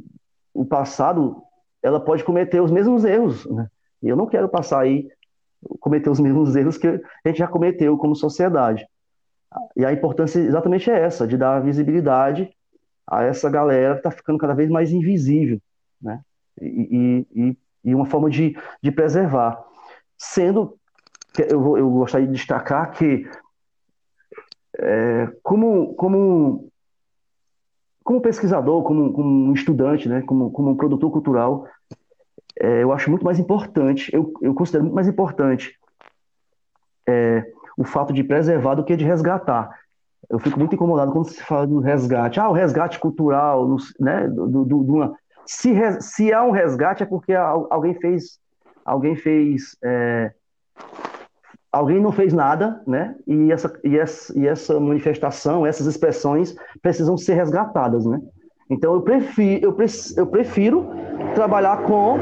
[0.53, 1.41] o passado,
[1.81, 3.45] ela pode cometer os mesmos erros.
[3.45, 3.67] Né?
[4.01, 5.07] Eu não quero passar aí
[5.79, 8.87] cometer os mesmos erros que a gente já cometeu como sociedade.
[9.75, 12.51] E a importância exatamente é essa, de dar visibilidade
[13.07, 15.59] a essa galera que está ficando cada vez mais invisível,
[16.01, 16.21] né?
[16.59, 19.63] E, e, e uma forma de, de preservar.
[20.17, 20.77] Sendo
[21.43, 23.29] eu, eu gostaria de destacar que,
[24.79, 26.69] é, como, como,
[28.05, 31.67] como pesquisador, como, como estudante, né, como, como um produtor cultural,
[32.57, 35.75] é, eu acho muito mais importante, eu, eu considero muito mais importante
[37.09, 37.43] é,
[37.75, 39.71] o fato de preservar do que de resgatar.
[40.29, 42.39] Eu fico muito incomodado quando se fala do resgate.
[42.39, 45.17] Ah, o resgate cultural, né, do, do, do uma...
[45.43, 48.39] se, se há um resgate é porque alguém fez,
[48.85, 50.31] alguém fez é,
[51.75, 53.15] alguém não fez nada, né?
[53.27, 58.21] E essa, e essa, e essa manifestação, essas expressões precisam ser resgatadas, né?
[58.69, 59.85] Então eu prefiro, eu, pre,
[60.15, 60.87] eu prefiro
[61.35, 62.17] trabalhar com,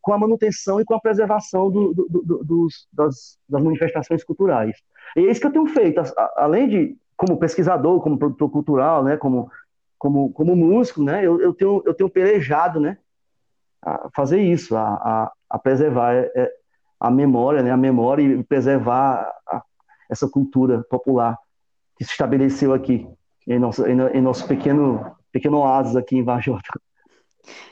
[0.00, 4.76] com a manutenção e com a preservação do, do, do, dos, das, das, manifestações culturais.
[5.16, 6.00] E é isso que eu tenho feito,
[6.36, 9.16] além de como pesquisador, como produtor cultural, né?
[9.16, 9.50] Como,
[9.98, 11.26] como, como músico, né?
[11.26, 12.98] Eu, eu, tenho, eu tenho pelejado, né?
[13.82, 16.52] A fazer isso, a, a, a preservar é, é
[16.98, 19.62] a memória, né, a memória e preservar a,
[20.10, 21.36] essa cultura popular
[21.96, 23.06] que se estabeleceu aqui
[23.46, 26.80] em nosso, em, em nosso pequeno, pequeno oásis aqui em Vajota.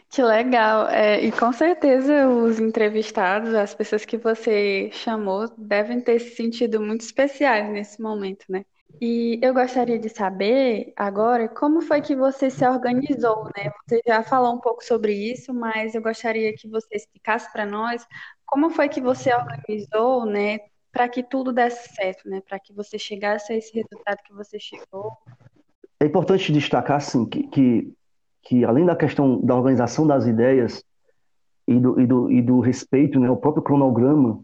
[0.09, 0.89] Que legal.
[0.89, 6.81] É, e com certeza os entrevistados, as pessoas que você chamou, devem ter se sentido
[6.81, 8.65] muito especiais nesse momento, né?
[9.01, 13.73] E eu gostaria de saber agora como foi que você se organizou, né?
[13.85, 18.07] Você já falou um pouco sobre isso, mas eu gostaria que você explicasse para nós
[18.47, 20.59] como foi que você organizou, né,
[20.93, 24.59] para que tudo desse certo, né, para que você chegasse a esse resultado que você
[24.59, 25.13] chegou.
[25.99, 27.93] É importante destacar, assim, que, que,
[28.43, 30.85] que além da questão da organização das ideias
[31.67, 34.41] e do, e do, e do respeito, né, o próprio cronograma,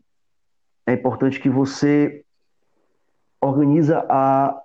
[0.87, 2.25] é importante que você
[3.41, 4.61] organiza a,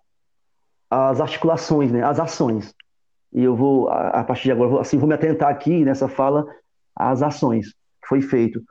[0.89, 2.73] as articulações, né, as ações.
[3.31, 6.07] E eu vou, a, a partir de agora, vou, assim, vou me atentar aqui nessa
[6.07, 6.45] fala
[6.95, 7.71] às ações
[8.01, 8.63] que foi feito.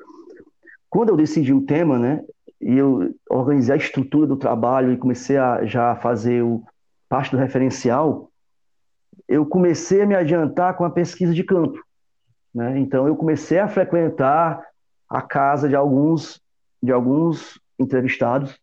[0.95, 2.23] Quando eu decidi o tema, né,
[2.61, 6.63] e eu organizei a estrutura do trabalho e comecei a já fazer o
[7.09, 8.31] parte do referencial,
[9.27, 11.83] eu comecei a me adiantar com a pesquisa de campo.
[12.55, 12.79] Né?
[12.79, 14.65] Então eu comecei a frequentar
[15.11, 16.41] a casa de alguns
[16.81, 18.57] de alguns entrevistados,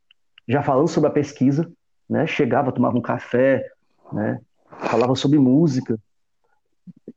[0.47, 1.69] já falando sobre a pesquisa,
[2.09, 2.25] né?
[2.27, 3.69] Chegava, tomava um café,
[4.13, 4.39] né?
[4.79, 5.99] Falava sobre música,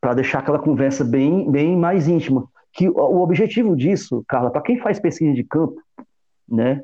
[0.01, 4.77] para deixar aquela conversa bem bem mais íntima que o objetivo disso, Carla, para quem
[4.77, 5.81] faz pesquisa de campo,
[6.47, 6.83] né?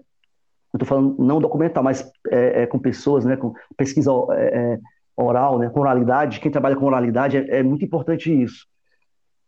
[0.73, 3.36] Eu estou falando não documental, mas é, é, com pessoas, né?
[3.36, 4.80] Com pesquisa é, é,
[5.17, 5.69] oral, né?
[5.69, 6.39] Com oralidade.
[6.39, 8.65] Quem trabalha com oralidade é, é muito importante isso.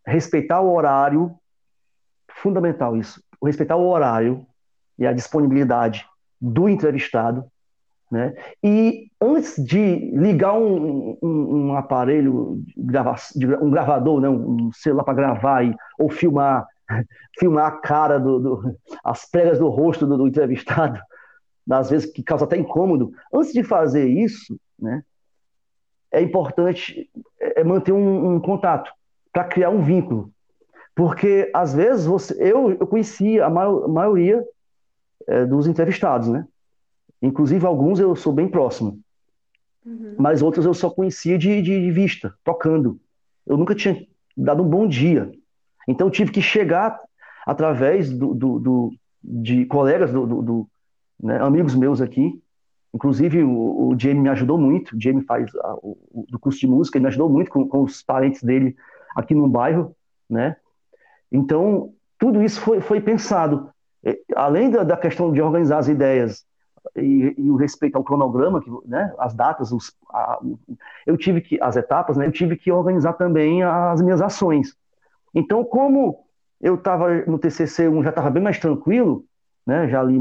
[0.05, 1.33] Respeitar o horário,
[2.29, 3.23] fundamental isso.
[3.41, 4.45] Respeitar o horário
[4.99, 6.05] e a disponibilidade
[6.41, 7.45] do entrevistado,
[8.13, 8.35] né?
[8.63, 14.29] E antes de ligar um, um, um aparelho, um gravador, né?
[14.29, 16.63] um celular para gravar e, ou filmar,
[17.39, 20.99] filmar a cara, do, do as pregas do rosto do, do, entrevistado,
[21.67, 25.01] às vezes que causa até incômodo, antes de fazer isso, né?
[26.11, 27.09] é importante
[27.41, 28.91] é, é manter um, um contato
[29.31, 30.31] para criar um vínculo.
[30.93, 34.45] Porque, às vezes, você, eu, eu conhecia a, a maioria
[35.27, 36.45] é, dos entrevistados, né?
[37.23, 38.99] Inclusive, alguns eu sou bem próximo.
[39.85, 40.15] Uhum.
[40.19, 42.99] Mas outros eu só conhecia de, de, vista, tocando.
[43.47, 44.05] Eu nunca tinha
[44.35, 45.31] dado um bom dia.
[45.87, 46.99] Então, tive que chegar
[47.45, 50.67] através do, do, do de colegas, do, do
[51.21, 52.41] né, amigos meus aqui.
[52.93, 54.93] Inclusive, o, o Jamie me ajudou muito.
[54.93, 57.83] O Jamie faz a, o, do curso de música, ele me ajudou muito com, com
[57.83, 58.75] os parentes dele
[59.15, 59.95] aqui no bairro,
[60.29, 60.57] né?
[61.31, 63.69] Então, tudo isso foi, foi pensado.
[64.35, 66.45] Além da, da questão de organizar as ideias,
[66.95, 70.39] e, e o respeito ao cronograma, que, né, as datas, os, a,
[71.05, 74.75] eu tive que as etapas, né, eu tive que organizar também as minhas ações.
[75.33, 76.23] Então, como
[76.61, 79.25] eu estava no TCC 1 já estava bem mais tranquilo,
[79.65, 80.19] né, já ali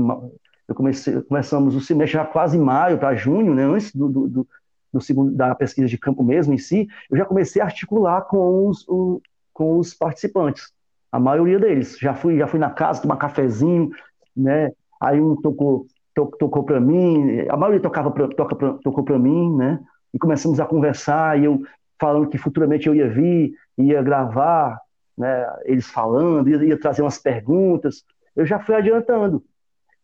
[0.67, 4.49] eu comecei, começamos o semestre já quase maio para junho, né, antes do, do, do,
[4.93, 8.69] do, segundo da pesquisa de campo mesmo em si, eu já comecei a articular com
[8.69, 9.21] os, o,
[9.53, 10.73] com os participantes,
[11.11, 11.99] a maioria deles.
[11.99, 13.91] Já fui, já fui na casa tomar cafezinho,
[14.35, 19.19] né, aí um tocou tocou para mim, a maioria tocava pra, toca pra, tocou para
[19.19, 19.81] mim, né?
[20.13, 21.63] E começamos a conversar e eu
[21.99, 24.79] falando que futuramente eu ia vir, ia gravar,
[25.17, 25.47] né?
[25.65, 28.05] Eles falando, ia, ia trazer umas perguntas.
[28.37, 29.43] Eu já fui adiantando.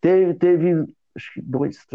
[0.01, 1.87] Teve, teve acho que dois,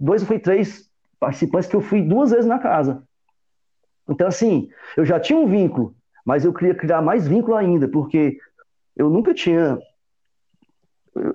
[0.00, 3.02] dois ou três participantes que eu fui duas vezes na casa.
[4.08, 5.94] Então, assim, eu já tinha um vínculo,
[6.24, 8.38] mas eu queria criar mais vínculo ainda, porque
[8.96, 9.78] eu nunca tinha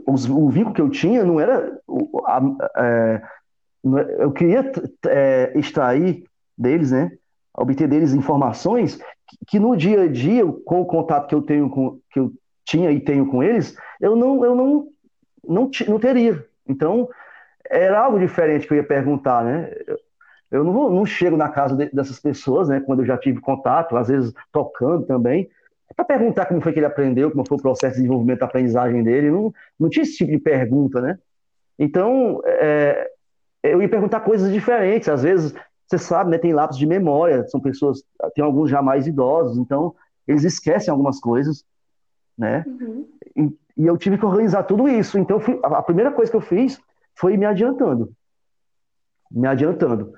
[0.06, 1.80] o vínculo que eu tinha não era.
[2.78, 3.22] É,
[4.20, 4.72] eu queria
[5.08, 6.26] é, extrair
[6.58, 7.12] deles, né?
[7.58, 11.70] Obter deles informações que, que, no dia a dia, com o contato que eu tenho
[11.70, 12.32] com, que eu
[12.66, 14.88] tinha e tenho com eles, eu não, eu não,
[15.48, 16.46] não, não teria.
[16.68, 17.10] Então,
[17.70, 19.72] era algo diferente que eu ia perguntar, né?
[20.52, 22.80] Eu não, vou, não chego na casa de, dessas pessoas, né?
[22.80, 25.50] Quando eu já tive contato, às vezes tocando também,
[25.96, 29.04] para perguntar como foi que ele aprendeu, como foi o processo de desenvolvimento da aprendizagem
[29.04, 29.32] dele.
[29.32, 31.18] Não, não tinha esse tipo de pergunta, né?
[31.78, 33.10] Então, é,
[33.64, 35.10] eu ia perguntar coisas diferentes.
[35.10, 35.54] Às vezes,
[35.88, 38.04] você sabe, né, tem lápis de memória, são pessoas,
[38.36, 39.96] tem alguns já mais idosos, então
[40.28, 41.66] eles esquecem algumas coisas,
[42.38, 42.64] né?
[42.68, 43.08] Uhum.
[43.36, 45.18] E, e, eu tive que organizar tudo isso.
[45.18, 46.80] Então, fui, a primeira coisa que eu fiz
[47.16, 48.12] foi me adiantando.
[49.32, 50.14] Me adiantando.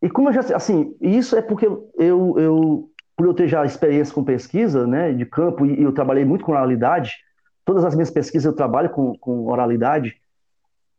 [0.00, 4.14] E como eu já assim, isso é porque eu, eu por eu ter já experiência
[4.14, 7.14] com pesquisa, né, de campo, e eu trabalhei muito com oralidade,
[7.64, 10.16] todas as minhas pesquisas eu trabalho com, com oralidade,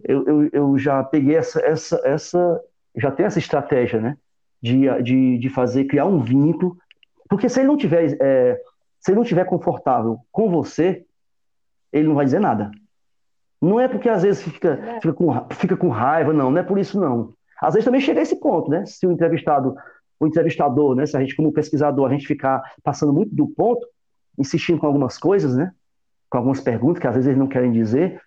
[0.04, 2.62] eu, eu, eu, já peguei essa, essa, essa,
[2.96, 4.18] já tenho essa estratégia, né,
[4.62, 6.78] de, de, de fazer, criar um vínculo,
[7.30, 8.60] porque se ele não tiver, é,
[9.00, 11.06] se ele não tiver confortável com você,
[11.92, 12.72] ele não vai dizer nada.
[13.62, 16.78] Não é porque às vezes fica, fica, com, fica com raiva, não, não é por
[16.78, 17.34] isso não.
[17.62, 18.86] Às vezes também chega a esse ponto, né?
[18.86, 19.76] Se o entrevistado
[20.20, 21.06] o entrevistador, né?
[21.06, 23.86] Se a gente, como pesquisador, a gente ficar passando muito do ponto,
[24.38, 25.72] insistindo com algumas coisas, né?
[26.30, 28.22] Com algumas perguntas que às vezes eles não querem dizer,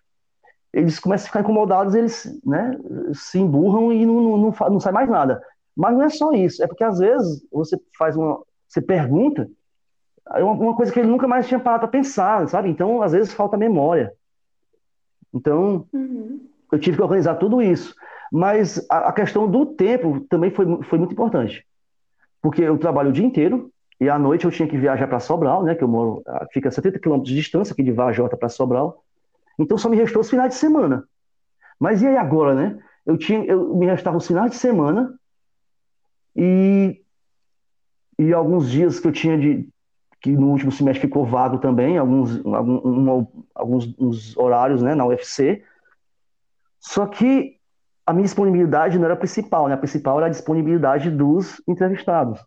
[0.72, 2.78] eles começam a ficar incomodados, eles né,
[3.14, 5.42] se emburram e não, não, não, não sai mais nada.
[5.74, 8.42] Mas não é só isso, é porque às vezes você faz uma.
[8.68, 9.48] Você pergunta
[10.34, 12.68] é uma, uma coisa que ele nunca mais tinha parado para pensar, sabe?
[12.68, 14.12] Então, às vezes, falta memória.
[15.32, 16.40] Então, uhum.
[16.70, 17.94] eu tive que organizar tudo isso.
[18.30, 21.66] Mas a, a, questão do tempo também foi, foi muito importante
[22.40, 23.70] porque eu trabalho o dia inteiro
[24.00, 26.22] e à noite eu tinha que viajar para Sobral, né, que eu moro,
[26.52, 29.02] fica a 70 quilômetros de distância aqui de Vajota para Sobral.
[29.58, 31.04] Então só me restou os finais de semana.
[31.78, 32.78] Mas e aí agora, né?
[33.04, 35.18] Eu tinha, eu me restava os finais de semana
[36.36, 37.02] e
[38.18, 39.68] e alguns dias que eu tinha de
[40.20, 45.62] que no último semestre ficou vago também, alguns algum, um, alguns horários, né, na UFC.
[46.80, 47.57] Só que
[48.08, 49.74] a minha disponibilidade não era a principal, né?
[49.74, 52.42] A principal era a disponibilidade dos entrevistados.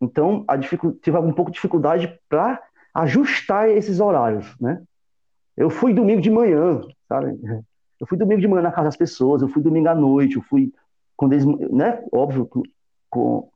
[0.00, 2.62] Então, a tive um pouco de dificuldade para
[2.94, 4.80] ajustar esses horários, né?
[5.56, 7.36] Eu fui domingo de manhã, sabe?
[7.98, 10.42] Eu fui domingo de manhã na casa das pessoas, eu fui domingo à noite, eu
[10.42, 10.72] fui
[11.16, 12.04] quando eles, né?
[12.12, 12.48] Óbvio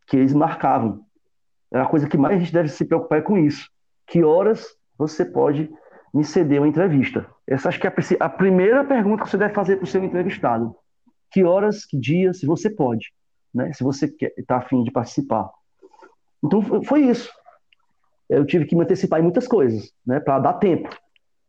[0.08, 1.00] que eles marcavam.
[1.72, 3.70] É a coisa que mais a gente deve se preocupar é com isso.
[4.04, 4.66] Que horas
[4.98, 5.70] você pode
[6.12, 7.24] me ceder uma entrevista?
[7.46, 10.02] Essa acho que é a, a primeira pergunta que você deve fazer para o seu
[10.02, 10.74] entrevistado
[11.30, 13.12] que horas, que dias, se você pode,
[13.54, 13.72] né?
[13.72, 15.50] Se você está afim de participar.
[16.42, 17.30] Então foi isso.
[18.28, 20.20] Eu tive que me antecipar em muitas coisas, né?
[20.20, 20.88] Para dar tempo,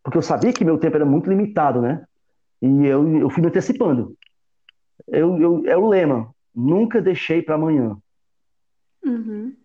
[0.03, 2.05] porque eu sabia que meu tempo era muito limitado, né?
[2.61, 4.15] E eu, eu fui me antecipando.
[5.07, 6.33] Eu, eu, é o lema.
[6.53, 7.97] Nunca deixei para amanhã.
[9.03, 9.55] Uhum.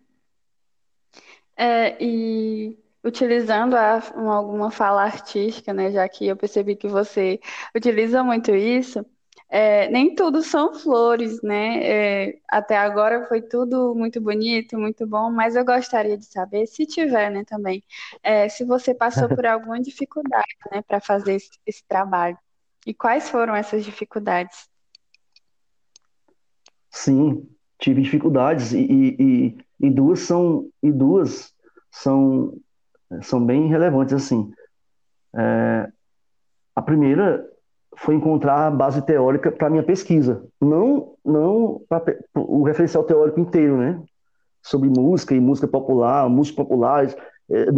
[1.55, 5.91] É, e utilizando a, uma, alguma fala artística, né?
[5.91, 7.39] Já que eu percebi que você
[7.75, 9.05] utiliza muito isso.
[9.49, 11.79] É, nem tudo são flores, né?
[11.81, 16.85] É, até agora foi tudo muito bonito, muito bom, mas eu gostaria de saber, se
[16.85, 17.81] tiver, né, também,
[18.21, 22.37] é, se você passou por alguma dificuldade, né, para fazer esse, esse, trabalho.
[22.85, 24.69] E quais foram essas dificuldades?
[26.91, 27.47] Sim,
[27.79, 31.53] tive dificuldades e, e, e duas são e duas
[31.91, 32.53] são
[33.21, 34.51] são bem relevantes assim.
[35.33, 35.89] É,
[36.75, 37.47] a primeira
[37.97, 42.01] foi encontrar a base teórica para minha pesquisa, não não pra,
[42.35, 44.01] o referencial teórico inteiro, né?
[44.61, 47.15] Sobre música e música popular, músicos populares.
[47.49, 47.71] É,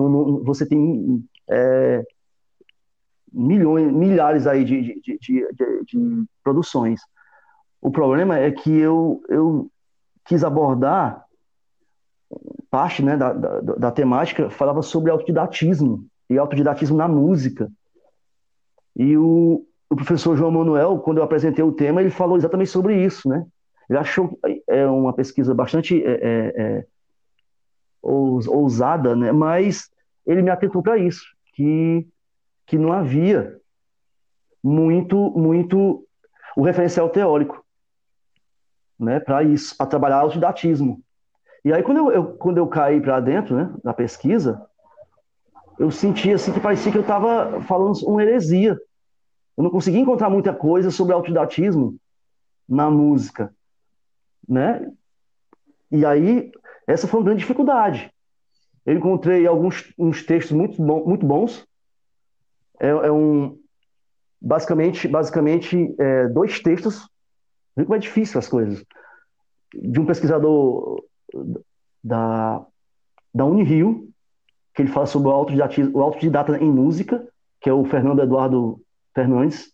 [0.44, 2.04] você tem é,
[3.32, 7.02] milhões, milhares aí de, de, de, de, de produções.
[7.82, 9.70] O problema é que eu, eu
[10.26, 11.24] quis abordar
[12.70, 17.72] parte né, da, da, da, temática, falava sobre autodidatismo, e autodidatismo na música.
[18.96, 23.04] E o, o professor João Manuel, quando eu apresentei o tema, ele falou exatamente sobre
[23.04, 23.46] isso, né?
[23.90, 24.38] Ele achou
[24.68, 26.86] é uma pesquisa bastante é, é, é
[28.02, 29.32] ousada, né?
[29.32, 29.90] Mas
[30.28, 32.08] ele me atentou para isso, que
[32.68, 33.58] que não havia
[34.64, 36.06] muito muito
[36.56, 37.66] o referencial teórico,
[39.00, 39.20] né?
[39.20, 41.02] Para isso, para trabalhar o didatismo.
[41.66, 43.74] E aí quando eu, eu quando eu caí para dentro, né?
[43.84, 44.64] Da pesquisa,
[45.80, 48.80] eu senti assim que parecia que eu estava falando uma heresia
[49.60, 51.98] eu não consegui encontrar muita coisa sobre autodidatismo
[52.68, 53.54] na música,
[54.48, 54.90] né?
[55.92, 56.50] E aí,
[56.88, 58.10] essa foi uma grande dificuldade.
[58.86, 61.68] Eu encontrei alguns uns textos muito, bom, muito bons.
[62.80, 63.60] É, é, um,
[64.42, 67.10] basicamente, basicamente é, dois textos.
[67.76, 68.82] Viu como é difícil as coisas.
[69.74, 71.04] De um pesquisador
[72.02, 72.66] da,
[73.34, 74.08] da Unirio,
[74.74, 77.28] que ele fala sobre o autodidatismo, o autodidata em música,
[77.60, 78.82] que é o Fernando Eduardo
[79.14, 79.72] Fernandes.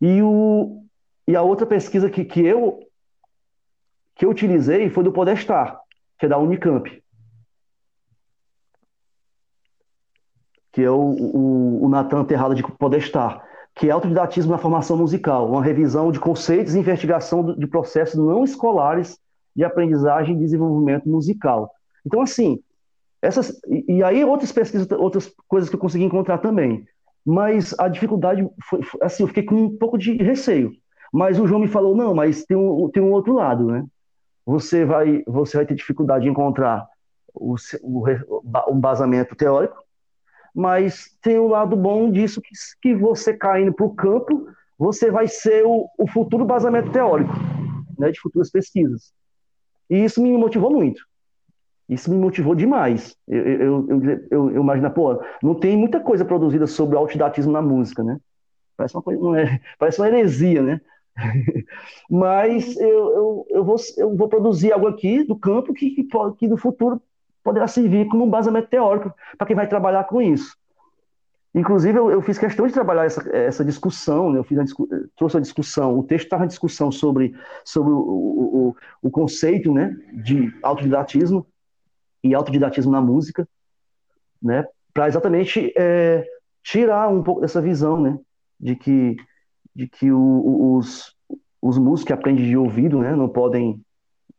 [0.00, 0.84] E, o,
[1.26, 2.80] e a outra pesquisa que, que, eu,
[4.14, 5.80] que eu utilizei foi do Podestar,
[6.18, 7.02] que é da Unicamp.
[10.72, 13.42] Que é o, o, o Natan Terrada de Podestar,
[13.74, 18.44] que é autodidatismo na formação musical, uma revisão de conceitos e investigação de processos não
[18.44, 19.18] escolares
[19.54, 21.72] de aprendizagem e desenvolvimento musical.
[22.04, 22.62] Então, assim,
[23.22, 23.58] essas,
[23.88, 26.86] e, aí outras pesquisas, outras coisas que eu consegui encontrar também.
[27.24, 30.72] Mas a dificuldade foi, assim, eu fiquei com um pouco de receio.
[31.12, 33.84] Mas o João me falou, não, mas tem um, tem um outro lado, né?
[34.44, 36.86] Você vai, você vai ter dificuldade de encontrar
[37.32, 38.04] o, o,
[38.68, 39.82] um basamento teórico,
[40.54, 42.50] mas tem um lado bom disso que,
[42.82, 44.48] que você caindo para o campo,
[44.78, 47.32] você vai ser o, o futuro basamento teórico,
[47.98, 49.12] né, de futuras pesquisas.
[49.88, 51.02] E isso me motivou muito.
[51.88, 53.16] Isso me motivou demais.
[53.28, 57.52] Eu, eu, eu, eu, eu imagino, pô, não tem muita coisa produzida sobre o autodidatismo
[57.52, 58.18] na música, né?
[58.76, 60.80] Parece uma coisa, não é, parece uma heresia, né?
[62.10, 66.08] Mas eu, eu, eu, vou, eu vou produzir algo aqui do campo que, que,
[66.38, 67.00] que no futuro
[67.42, 70.56] poderá servir como um basamento teórico para quem vai trabalhar com isso.
[71.54, 74.40] Inclusive, eu, eu, fiz questão de trabalhar essa, essa discussão, né?
[74.40, 74.64] eu fiz a
[75.14, 77.32] trouxe a discussão, o texto estava em discussão sobre,
[77.64, 81.46] sobre o, o, o conceito né, de autodidatismo,
[82.24, 83.46] e autodidatismo na música,
[84.42, 86.26] né, para exatamente é,
[86.62, 88.18] tirar um pouco dessa visão, né,
[88.58, 89.16] de que
[89.76, 91.16] de que o, os,
[91.60, 93.80] os músicos que aprendem de ouvido, né, não podem,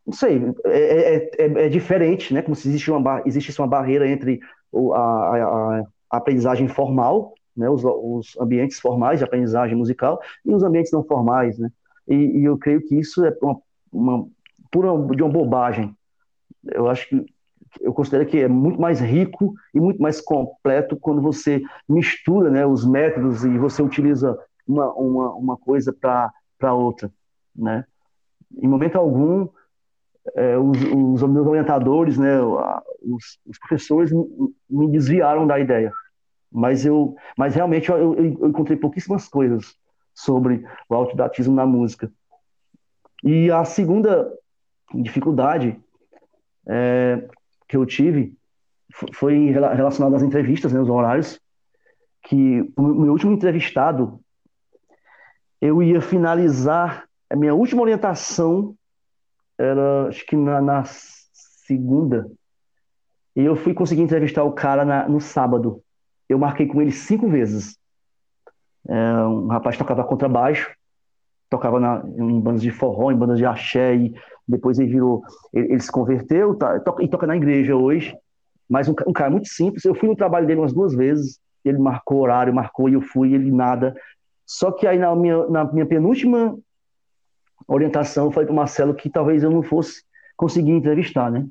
[0.04, 4.08] não sei, é, é, é, é diferente, né, como se existe uma existe uma barreira
[4.08, 4.40] entre
[4.94, 5.78] a, a,
[6.10, 11.04] a aprendizagem formal, né, os, os, ambientes formais de aprendizagem musical e os ambientes não
[11.04, 11.70] formais, né,
[12.08, 13.60] e, e eu creio que isso é uma,
[13.92, 14.26] uma
[14.70, 15.94] pura de uma bobagem.
[16.64, 17.26] Eu acho que
[17.80, 22.66] eu considero que é muito mais rico e muito mais completo quando você mistura né,
[22.66, 27.10] os métodos e você utiliza uma, uma, uma coisa para outra.
[27.54, 27.84] Né?
[28.56, 29.48] Em momento algum,
[30.34, 34.10] é, os, os meus orientadores, né, os, os, professores
[34.68, 35.92] me desviaram da ideia.
[36.50, 39.74] Mas, eu, mas realmente eu, eu encontrei pouquíssimas coisas
[40.14, 42.10] sobre o autodidatismo na música.
[43.22, 44.32] E a segunda
[44.94, 45.78] dificuldade
[46.66, 47.28] é,
[47.68, 48.34] que eu tive
[49.12, 51.40] foi relacionado às entrevistas, né, os horários,
[52.22, 54.20] que o meu último entrevistado,
[55.60, 58.74] eu ia finalizar, a minha última orientação
[59.58, 62.30] era, acho que na, na segunda,
[63.34, 65.82] e eu fui conseguir entrevistar o cara na, no sábado.
[66.28, 67.78] Eu marquei com ele cinco vezes.
[68.88, 70.74] É, um rapaz tocava contrabaixo,
[71.48, 74.14] tocava na, em bandas de forró, em bandas de axé, e
[74.46, 75.22] depois ele virou,
[75.52, 78.16] ele, ele se converteu tá, toca, e toca na igreja hoje,
[78.68, 79.84] mas um, um, cara muito simples.
[79.84, 83.34] Eu fui no trabalho dele umas duas vezes, ele marcou horário, marcou e eu fui,
[83.34, 83.94] ele nada.
[84.44, 86.56] Só que aí na minha, na minha penúltima
[87.66, 90.02] orientação, eu falei para Marcelo que talvez eu não fosse
[90.36, 91.46] conseguir entrevistar, né?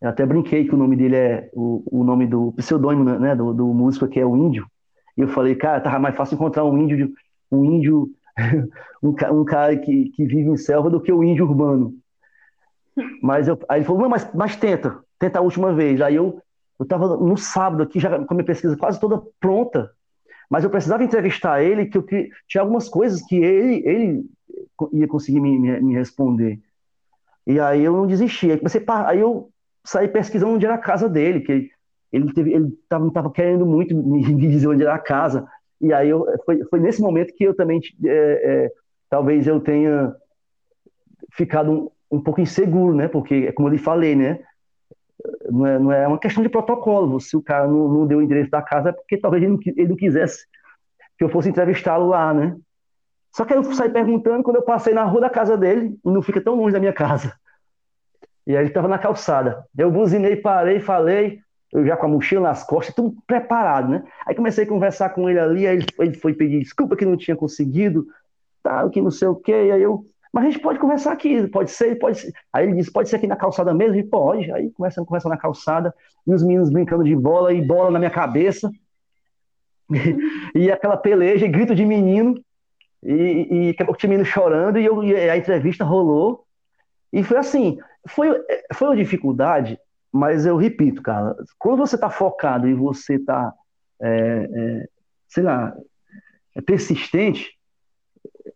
[0.00, 3.52] Eu até brinquei que o nome dele é o, o nome do pseudônimo né, do,
[3.52, 4.66] do músico que é o Índio.
[5.16, 7.12] E eu falei, cara, tava mais fácil encontrar um índio,
[7.50, 8.08] um índio
[9.02, 11.94] um, um cara que, que vive em selva do que o índio urbano.
[13.22, 16.00] Mas eu, aí ele falou, não, mas, mas tenta, tenta a última vez.
[16.00, 16.42] Aí eu
[16.78, 19.90] eu estava no sábado aqui, já com a minha pesquisa quase toda pronta,
[20.48, 22.06] mas eu precisava entrevistar ele, que eu
[22.46, 24.24] tinha algumas coisas que ele, ele
[24.92, 26.60] ia conseguir me, me, responder.
[27.46, 28.50] E aí eu não desisti.
[28.50, 29.50] Aí, comecei, aí eu
[29.84, 31.68] saí pesquisando onde era a casa dele, que
[32.12, 35.46] ele teve, ele tava, querendo muito me, dizer onde era a casa.
[35.80, 38.72] E aí eu, foi, foi nesse momento que eu também, é, é,
[39.08, 40.14] talvez eu tenha
[41.32, 43.08] ficado um, um pouco inseguro, né?
[43.08, 44.40] Porque, como eu lhe falei, né?
[45.50, 47.20] Não é, não é uma questão de protocolo.
[47.20, 49.58] Se o cara não, não deu o endereço da casa, é porque talvez ele não,
[49.64, 50.46] ele não quisesse
[51.16, 52.56] que eu fosse entrevistá-lo lá, né?
[53.34, 56.22] Só que eu saí perguntando quando eu passei na rua da casa dele, e não
[56.22, 57.34] fica tão longe da minha casa.
[58.46, 59.64] E aí ele estava na calçada.
[59.76, 61.40] Eu buzinei, parei, falei,
[61.72, 64.04] eu já com a mochila nas costas, tudo preparado, né?
[64.26, 67.04] Aí comecei a conversar com ele ali, aí ele foi, ele foi pedir desculpa que
[67.04, 68.06] não tinha conseguido,
[68.62, 71.70] tal, que não sei o quê, aí eu, mas a gente pode conversar aqui, pode
[71.70, 72.32] ser, pode ser.
[72.52, 73.96] Aí ele disse, pode ser aqui na calçada mesmo?
[73.96, 74.50] E pode.
[74.52, 75.94] Aí começando a conversar na calçada,
[76.26, 78.70] e os meninos brincando de bola, e bola na minha cabeça,
[80.54, 82.34] e aquela peleja, e grito de menino,
[83.02, 86.44] e, e acabou o menino chorando, e, eu, e a entrevista rolou,
[87.12, 88.28] e foi assim, foi,
[88.74, 89.78] foi uma dificuldade,
[90.12, 93.52] mas eu repito, cara, quando você está focado e você está,
[94.00, 94.88] é, é,
[95.28, 95.74] sei lá,
[96.54, 97.58] é persistente,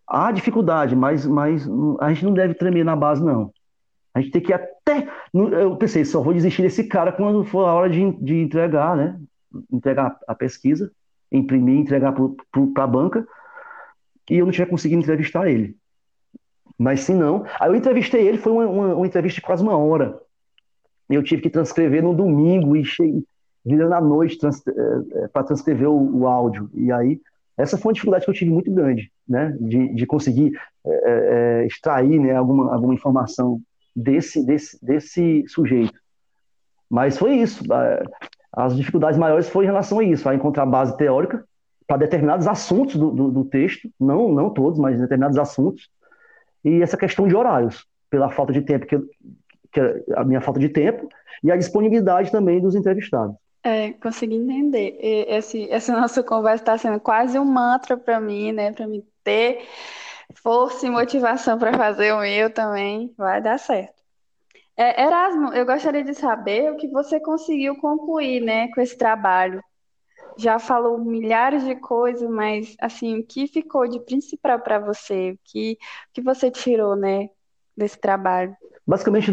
[0.06, 1.68] há dificuldade, mas, mas
[2.00, 3.52] a gente não deve tremer na base, não.
[4.14, 5.08] A gente tem que até.
[5.32, 9.18] Eu pensei, só vou desistir desse cara quando for a hora de, de entregar, né?
[9.70, 10.90] Entregar a pesquisa,
[11.30, 13.26] imprimir, entregar para a banca,
[14.30, 15.76] e eu não tinha conseguido entrevistar ele.
[16.78, 17.44] Mas se não.
[17.58, 20.20] Aí eu entrevistei ele, foi uma, uma, uma entrevista de quase uma hora.
[21.14, 23.24] Eu tive que transcrever no domingo e cheguei
[23.64, 26.68] virando à noite trans, é, é, para transcrever o, o, áudio.
[26.74, 27.20] E aí,
[27.56, 29.56] essa foi uma dificuldade que eu tive muito grande, né?
[29.60, 30.52] De, de conseguir
[30.84, 30.90] é,
[31.62, 33.60] é, extrair né, alguma, alguma informação
[33.94, 35.94] desse, desse, desse sujeito.
[36.90, 37.64] Mas foi isso.
[38.52, 41.44] As dificuldades maiores foi em relação a isso, a encontrar base teórica
[41.86, 45.90] para determinados assuntos do, do, do, texto, não, não todos, mas determinados assuntos,
[46.64, 48.98] e essa questão de horários, pela falta de tempo, que,
[49.72, 49.80] que
[50.14, 51.08] a minha falta de tempo,
[51.42, 53.34] e a disponibilidade também dos entrevistados.
[53.64, 54.98] É, consegui entender.
[55.00, 58.72] Esse, essa nossa conversa está sendo quase um mantra para mim, né?
[58.72, 59.64] Para me ter
[60.42, 63.14] força e motivação para fazer o meu também.
[63.16, 64.02] Vai dar certo.
[64.76, 69.62] É, Erasmo, eu gostaria de saber o que você conseguiu concluir, né, com esse trabalho.
[70.36, 75.32] Já falou milhares de coisas, mas assim, o que ficou de principal para você?
[75.32, 77.28] O que, o que você tirou, né,
[77.76, 78.56] desse trabalho?
[78.86, 79.30] Basicamente,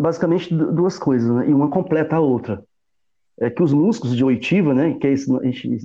[0.00, 1.48] basicamente duas coisas, né?
[1.48, 2.62] E uma completa a outra.
[3.38, 5.32] É que os músicos de oitiva, né, que é esse,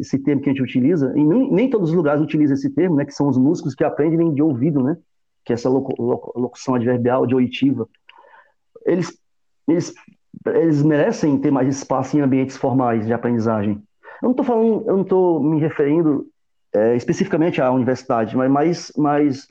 [0.02, 2.98] esse termo que a gente utiliza, e nem, nem todos os lugares utilizam esse termo,
[2.98, 4.98] né, que são os músicos que aprendem de ouvido, né,
[5.46, 7.88] que é essa locução adverbial de oitiva
[8.86, 9.18] eles,
[9.68, 9.94] eles,
[10.46, 13.82] eles merecem ter mais espaço em ambientes formais de aprendizagem.
[14.22, 16.28] Eu não estou falando, eu não estou me referindo
[16.74, 19.48] é, especificamente à universidade, mas mais, mais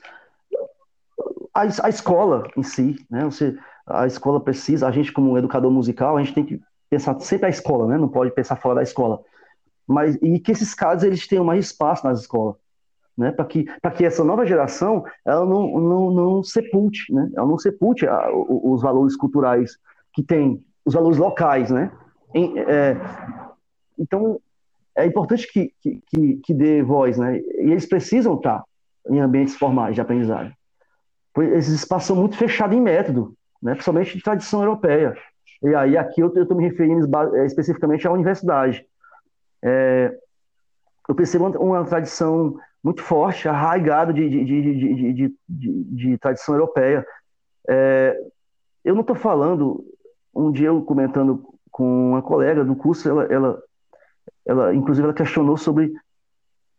[1.55, 3.23] a, a, escola em si, né?
[3.25, 7.47] Você, a escola precisa, a gente como educador musical, a gente tem que pensar sempre
[7.47, 7.97] a escola, né?
[7.97, 9.21] Não pode pensar fora da escola.
[9.87, 12.55] Mas e que esses casos eles tenham mais espaço nas escolas
[13.17, 17.57] né, para que, que essa nova geração ela não, não, não sepulte, né, ela não
[17.57, 19.77] sepulte a, os, valores culturais
[20.13, 21.69] que tem, os valores locais.
[21.69, 21.91] Né?
[22.33, 22.97] Em, é,
[23.97, 24.39] então,
[24.95, 27.37] é importante que, que, que, dê voz, né?
[27.37, 28.63] e eles precisam estar
[29.09, 30.53] em ambientes formais de aprendizagem.
[31.37, 33.73] Esses espaços são muito fechados em método, né?
[33.73, 35.15] principalmente de tradição europeia.
[35.63, 38.85] E aí aqui eu estou me referindo é, especificamente à universidade.
[39.63, 40.15] É,
[41.07, 47.05] eu percebo uma, tradição muito forte, arraigado de, de, de, de, de tradição europeia.
[47.67, 48.15] É,
[48.83, 49.83] eu não estou falando,
[50.33, 53.63] um dia eu comentando com uma colega do curso, ela, ela,
[54.45, 55.91] ela inclusive ela questionou sobre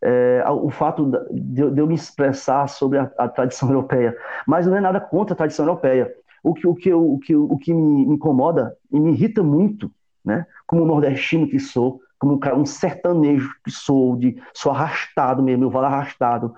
[0.09, 4.80] é, o fato de, eu me expressar sobre a, a, tradição europeia, mas não é
[4.80, 6.14] nada contra a tradição europeia.
[6.44, 9.90] O que, o que, eu, o que, o que me, incomoda e me irrita muito,
[10.24, 15.42] né, como nordestino que sou, como um, cara, um sertanejo que sou, de, sou arrastado
[15.42, 16.54] mesmo, eu vou arrastado.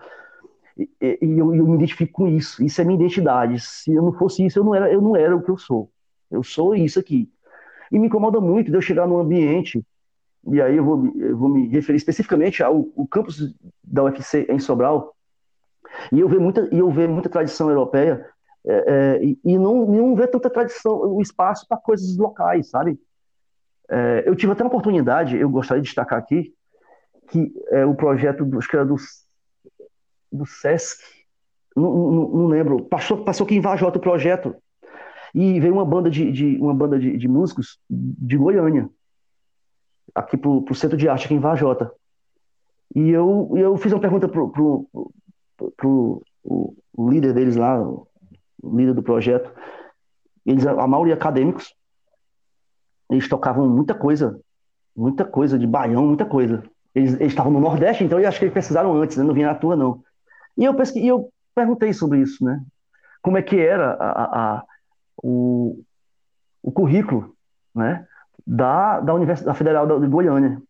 [0.76, 3.58] E, e eu, eu, me identifico com isso, isso é minha identidade.
[3.60, 5.90] Se eu não fosse isso, eu não era, eu não era o que eu sou.
[6.30, 7.30] Eu sou isso aqui.
[7.90, 9.82] E me incomoda muito de eu chegar num ambiente,
[10.52, 14.58] e aí eu vou, eu vou me referir especificamente ao, ao campus da UFC em
[14.58, 15.14] Sobral,
[16.12, 18.26] e eu ver muita, e eu ver muita tradição europeia,
[18.66, 22.98] é, é, e, e não, não ver tanta tradição, o espaço para coisas locais, sabe?
[23.90, 26.52] É, eu tive até uma oportunidade, eu gostaria de destacar aqui,
[27.30, 28.96] que é o projeto, do, acho que era do,
[30.30, 31.02] do SESC,
[31.74, 34.54] não, não, não lembro, passou, passou aqui em Vajota o projeto,
[35.34, 38.88] e veio uma banda de, de uma banda de, de, músicos de Goiânia,
[40.18, 41.92] aqui pro, pro Centro de Arte, aqui em Vajota.
[42.94, 44.88] E eu, eu fiz uma pergunta pro, pro,
[45.56, 48.06] pro, pro o, líder deles lá, o
[48.64, 49.52] líder do projeto,
[50.44, 51.74] eles, a maioria acadêmicos,
[53.10, 54.40] eles tocavam muita coisa
[54.98, 56.64] muita coisa de baião, muita coisa.
[56.92, 59.22] Eles, estavam no Nordeste, então eu acho que eles pesquisaram antes, né?
[59.22, 60.02] não vinha à toa, não.
[60.56, 62.60] E eu, pesqui, eu perguntei sobre isso, né?
[63.22, 64.64] Como é que era a, a,
[65.22, 65.80] o,
[66.60, 67.32] o currículo,
[67.72, 68.04] né?
[68.50, 70.62] Da, da Universidade Federal de Goiânia.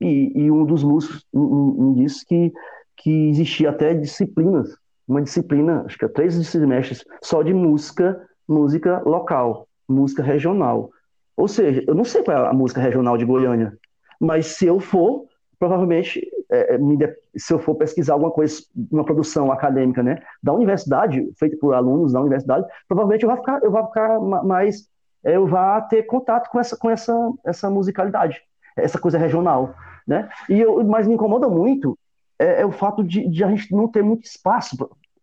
[0.00, 2.52] E, e um dos músicos me disse que,
[2.96, 4.76] que existia até disciplinas,
[5.08, 10.90] uma disciplina, acho que é três semestres, só de música, música local, música regional.
[11.36, 13.76] Ou seja, eu não sei qual é a música regional de Goiânia,
[14.20, 15.24] mas se eu for,
[15.58, 21.28] provavelmente, é, é se eu for pesquisar alguma coisa, uma produção acadêmica, né, da universidade,
[21.38, 24.88] feita por alunos da universidade, provavelmente eu vou ficar, eu vou ficar mais,
[25.32, 27.12] eu vou ter contato com essa, com essa,
[27.44, 28.40] essa musicalidade,
[28.76, 29.74] essa coisa regional,
[30.06, 30.28] né?
[30.48, 31.98] E eu, mas me incomoda muito
[32.38, 34.76] é, é o fato de, de, a gente não ter muito espaço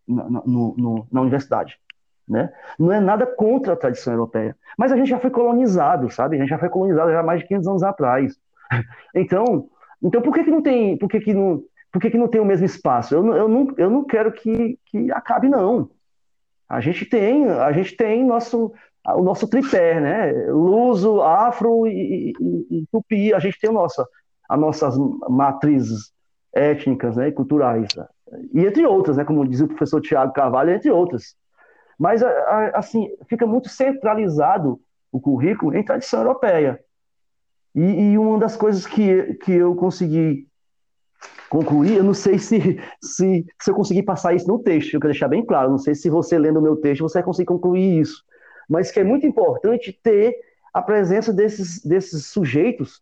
[0.07, 1.77] na, no, no, na universidade.
[2.27, 2.51] Né?
[2.79, 6.37] Não é nada contra a tradição europeia, mas a gente já foi colonizado, sabe?
[6.37, 8.37] A gente já foi colonizado já há mais de 500 anos atrás.
[9.15, 9.69] Então,
[10.01, 12.41] então por que, que não tem, por que, que não, por que, que não tem
[12.41, 13.13] o mesmo espaço?
[13.13, 15.91] Eu, eu, não, eu não quero que, que acabe não.
[16.67, 18.73] A gente tem, a gente tem nosso
[19.05, 20.31] o nosso tripé, né?
[20.51, 24.07] Luso, afro e, e, e tupi, a gente tem a nossa,
[24.47, 24.95] as nossas
[25.29, 26.13] matrizes
[26.53, 27.87] étnicas né, e culturais.
[27.95, 28.07] Né?
[28.53, 31.35] E entre outras, né, como dizia o professor Tiago Carvalho, entre outras.
[31.99, 32.21] Mas,
[32.73, 34.79] assim, fica muito centralizado
[35.11, 36.79] o currículo em tradição europeia.
[37.75, 40.47] E, e, uma das coisas que, que eu consegui
[41.49, 45.13] concluir, eu não sei se, se, se eu conseguir passar isso no texto, eu quero
[45.13, 47.99] deixar bem claro, não sei se você lendo o meu texto você vai conseguir concluir
[47.99, 48.23] isso,
[48.70, 50.36] mas que é muito importante ter
[50.74, 53.01] a presença desses, desses sujeitos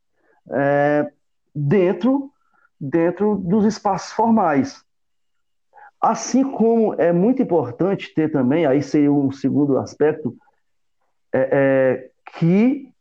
[0.51, 1.09] é,
[1.55, 2.32] dentro,
[2.80, 4.84] dentro dos espaços formais.
[5.99, 10.36] Assim como é muito importante ter também, aí seria um segundo aspecto,
[11.34, 12.91] é, é, que,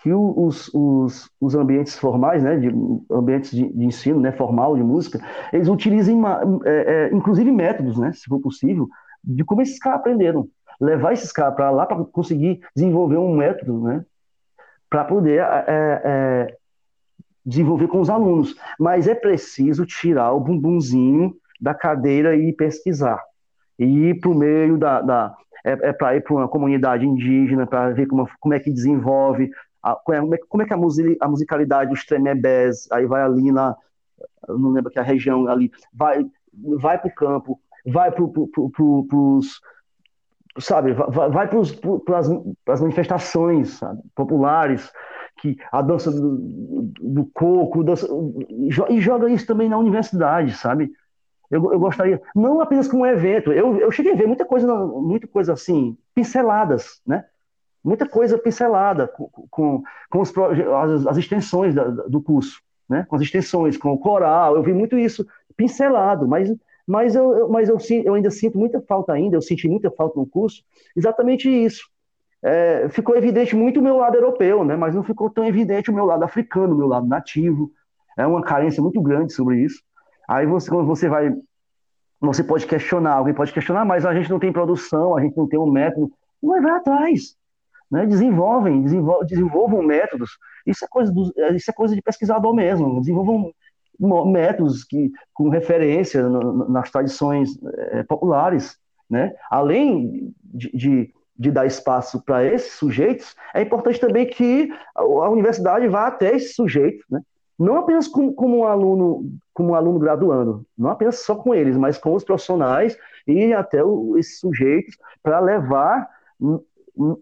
[0.00, 2.68] que os, os, os ambientes formais, né, de,
[3.10, 5.20] ambientes de, de ensino né, formal de música,
[5.52, 6.20] eles utilizem,
[6.64, 6.70] é,
[7.10, 8.88] é, inclusive, métodos, né, se for possível,
[9.22, 10.48] de como esses caras aprenderam.
[10.80, 14.04] Levar esses caras para lá para conseguir desenvolver um método, né,
[14.88, 16.56] para poder é, é,
[17.44, 18.56] desenvolver com os alunos.
[18.78, 23.22] Mas é preciso tirar o bumbumzinho da cadeira e pesquisar.
[23.78, 25.00] E ir para o meio da.
[25.00, 28.70] da é, é para ir para uma comunidade indígena, para ver como, como é que
[28.70, 29.50] desenvolve,
[29.82, 33.52] a, como, é, como é que a, music, a musicalidade dos tremebés, aí vai ali
[33.52, 33.76] na.
[34.48, 36.24] não lembro que a região ali, vai,
[36.78, 39.06] vai para o campo, vai para pro,
[39.36, 39.60] os
[40.58, 44.90] sabe, vai, vai para as manifestações sabe, populares,
[45.38, 46.38] que a dança do,
[47.00, 48.08] do coco, dança,
[48.88, 50.90] e joga isso também na universidade, sabe?
[51.50, 54.74] Eu, eu gostaria, não apenas como um evento, eu, eu cheguei a ver muita coisa,
[54.74, 57.24] muita coisa assim, pinceladas, né?
[57.84, 63.06] Muita coisa pincelada com, com, com os, as, as extensões da, do curso, né?
[63.08, 65.24] Com as extensões, com o coral, eu vi muito isso
[65.56, 66.52] pincelado, mas,
[66.86, 70.26] mas, eu, mas eu, eu ainda sinto muita falta ainda, eu senti muita falta no
[70.26, 70.62] curso,
[70.94, 71.88] exatamente isso.
[72.42, 74.76] É, ficou evidente muito o meu lado europeu, né?
[74.76, 77.72] Mas não ficou tão evidente o meu lado africano, o meu lado nativo.
[78.16, 79.82] É uma carência muito grande sobre isso.
[80.28, 81.34] Aí você, quando você vai,
[82.20, 85.48] você pode questionar, alguém pode questionar, mas a gente não tem produção, a gente não
[85.48, 86.10] tem um método,
[86.42, 87.36] mas vai atrás,
[87.90, 88.06] né?
[88.06, 90.38] Desenvolvem, desenvolvam, métodos.
[90.64, 93.00] Isso é coisa do, isso é coisa de pesquisador mesmo.
[93.00, 93.52] Desenvolvam
[93.98, 96.28] métodos que com referência
[96.68, 97.50] nas tradições
[97.90, 98.78] é, populares,
[99.08, 99.32] né?
[99.50, 105.88] Além de, de, de dar espaço para esses sujeitos, é importante também que a universidade
[105.88, 107.20] vá até esses sujeitos, né?
[107.58, 111.76] não apenas como, como, um aluno, como um aluno graduando, não apenas só com eles,
[111.76, 116.08] mas com os profissionais e até o, esses sujeitos para levar,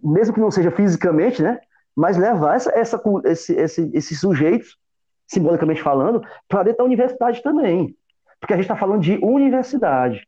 [0.02, 1.60] mesmo que não seja fisicamente, né,
[1.94, 4.76] mas levar essa, essa, esse, esse, esses sujeitos,
[5.26, 7.96] simbolicamente falando, para dentro da universidade também,
[8.40, 10.26] porque a gente está falando de universidade.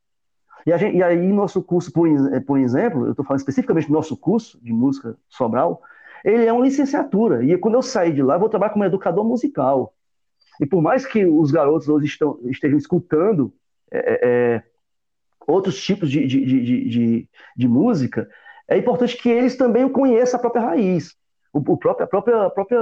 [0.66, 2.08] E, gente, e, aí, nosso curso, por,
[2.44, 5.80] por exemplo, eu estou falando especificamente do nosso curso de música Sobral,
[6.24, 7.44] ele é uma licenciatura.
[7.44, 9.94] E quando eu sair de lá, vou trabalhar como educador musical.
[10.60, 13.52] E por mais que os garotos hoje estão, estejam escutando
[13.92, 14.62] é, é,
[15.46, 18.28] outros tipos de, de, de, de, de música,
[18.66, 21.14] é importante que eles também conheçam a própria raiz,
[21.52, 22.80] o, o próprio, a, própria, a própria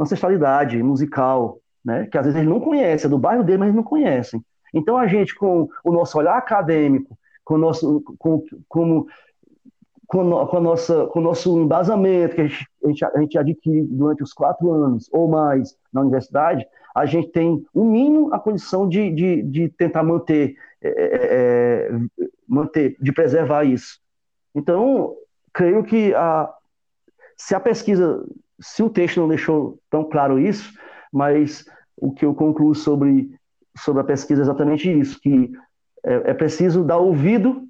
[0.00, 2.06] ancestralidade musical, né?
[2.06, 4.42] que às vezes eles não conhecem, é do bairro dele, mas eles não conhecem.
[4.74, 9.06] Então a gente, com o nosso olhar acadêmico, com o nosso, com, como
[10.12, 12.68] com, a nossa, com o nosso embasamento que a gente,
[13.02, 17.90] a gente, adquire durante os quatro anos ou mais na universidade, a gente tem, um
[17.90, 24.00] mínimo, a condição de, de, de tentar manter, é, é, é, manter, de preservar isso.
[24.54, 25.14] Então,
[25.50, 26.52] creio que a,
[27.34, 28.22] se a pesquisa
[28.62, 30.72] se o texto não deixou tão claro isso,
[31.12, 31.64] mas
[31.96, 33.30] o que eu concluo sobre,
[33.76, 35.52] sobre a pesquisa é exatamente isso, que
[36.04, 37.68] é, é preciso dar ouvido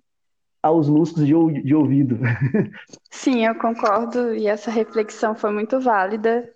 [0.63, 2.19] aos músicos de, de ouvido.
[3.11, 6.49] Sim, eu concordo, e essa reflexão foi muito válida.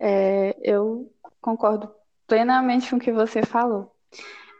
[0.00, 1.08] É, eu
[1.40, 1.88] concordo
[2.26, 3.92] plenamente com o que você falou.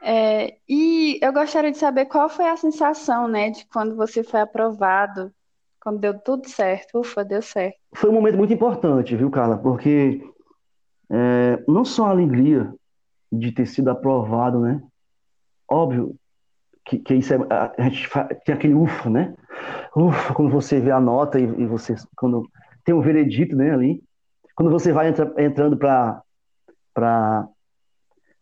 [0.00, 4.40] É, e eu gostaria de saber qual foi a sensação, né, de quando você foi
[4.40, 5.32] aprovado,
[5.84, 7.00] quando deu tudo certo.
[7.00, 7.76] Ufa, deu certo.
[7.94, 9.58] Foi um momento muito importante, viu, Carla?
[9.58, 10.22] Porque
[11.10, 12.74] é, não só a alegria
[13.30, 14.82] de ter sido aprovado, né?
[15.68, 16.16] Óbvio
[16.86, 17.38] que, que isso é,
[17.78, 18.08] a gente
[18.44, 19.34] tem aquele ufa, né?
[19.94, 22.48] Ufa, quando você vê a nota e, e você, quando
[22.84, 24.02] tem um veredito, né, ali.
[24.56, 26.22] Quando você vai entra, entrando para
[26.92, 27.48] para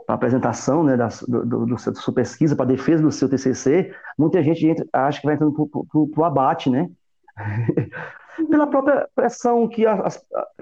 [0.09, 4.67] apresentação né, da, do, do, do, sua pesquisa, para defesa do seu TCC, muita gente
[4.67, 6.91] entra, acha que vai entrando para o abate, né?
[8.51, 10.11] Pela própria pressão que a, a,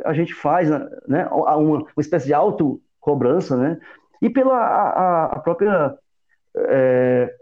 [0.06, 0.68] a gente faz,
[1.06, 1.26] né?
[1.30, 3.80] Uma, uma espécie de autocobrança, né?
[4.20, 5.96] E pela a, a própria...
[6.56, 7.34] É,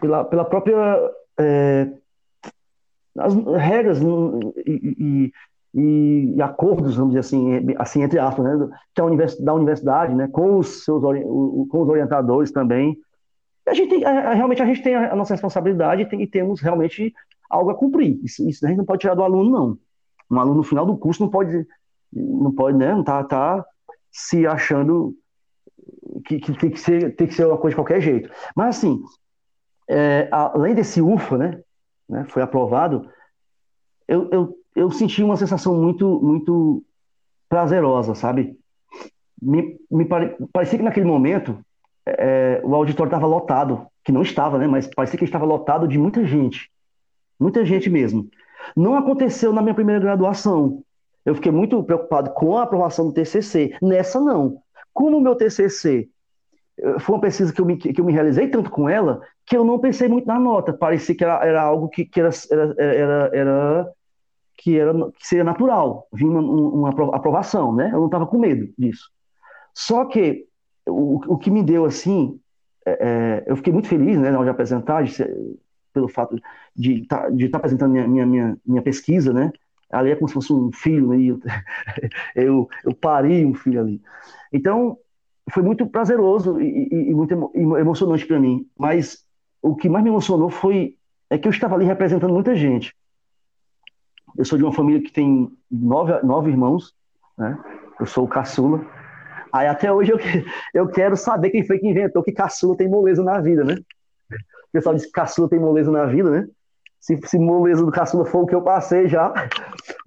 [0.00, 1.10] pela, pela própria...
[1.38, 1.88] É,
[3.18, 4.00] as regras
[4.66, 5.32] e,
[5.74, 9.04] e, e, acordos, vamos dizer assim, assim entre aspas, né, que a
[9.40, 12.96] da universidade, né, com os seus com os orientadores também.
[13.66, 17.12] A gente tem, realmente a gente tem a nossa responsabilidade tem, e temos realmente
[17.48, 18.20] algo a cumprir.
[18.24, 19.78] Isso, isso, a gente não pode tirar do aluno não.
[20.30, 21.66] Um aluno no final do curso não pode
[22.12, 23.64] não pode, né, não tá, tá
[24.10, 25.14] se achando
[26.24, 28.30] que, que, tem que ser tem que ser uma coisa de qualquer jeito.
[28.54, 29.02] Mas assim,
[29.88, 31.60] é, além desse UFA, né,
[32.08, 33.08] né, foi aprovado,
[34.08, 36.84] eu, eu eu senti uma sensação muito, muito
[37.48, 38.58] prazerosa, sabe?
[39.40, 41.58] Me, me pare, parecia que naquele momento
[42.06, 44.66] é, o auditório estava lotado, que não estava, né?
[44.66, 46.70] Mas parecia que estava lotado de muita gente,
[47.38, 48.28] muita gente mesmo.
[48.76, 50.82] Não aconteceu na minha primeira graduação.
[51.24, 53.76] Eu fiquei muito preocupado com a aprovação do TCC.
[53.82, 54.58] Nessa não.
[54.92, 56.08] Como o meu TCC
[56.78, 59.56] eh, foi uma pesquisa que eu me, que eu me realizei tanto com ela que
[59.56, 60.72] eu não pensei muito na nota.
[60.72, 62.30] Parecia que era, era algo que, que era,
[62.78, 63.92] era, era,
[64.56, 67.90] que, era, que seria natural, vir uma, uma aprovação, né?
[67.92, 69.10] Eu não estava com medo disso.
[69.74, 70.46] Só que
[70.88, 72.40] o, o que me deu assim,
[72.84, 75.36] é eu fiquei muito feliz, né, na hora de apresentar, de ser,
[75.96, 76.38] pelo fato
[76.76, 79.50] de tá, estar tá apresentando minha, minha, minha, minha, pesquisa, né?
[79.90, 81.16] Ali é como se fosse um filho, né?
[82.36, 84.02] eu, eu, pari um filho ali.
[84.52, 84.98] Então,
[85.50, 88.68] foi muito prazeroso e, e, e muito emocionante para mim.
[88.78, 89.24] Mas
[89.62, 90.98] o que mais me emocionou foi
[91.30, 92.94] é que eu estava ali representando muita gente.
[94.36, 96.94] Eu sou de uma família que tem nove, nove irmãos,
[97.38, 97.58] né?
[97.98, 98.84] Eu sou o caçula.
[99.50, 100.18] Aí até hoje eu,
[100.74, 103.76] eu quero saber quem foi que inventou que caçula tem moleza na vida, né?
[104.76, 106.48] Pessoal diz que caçula tem moleza na vida, né?
[107.00, 109.32] Se, se moleza do caçula for o que eu passei já.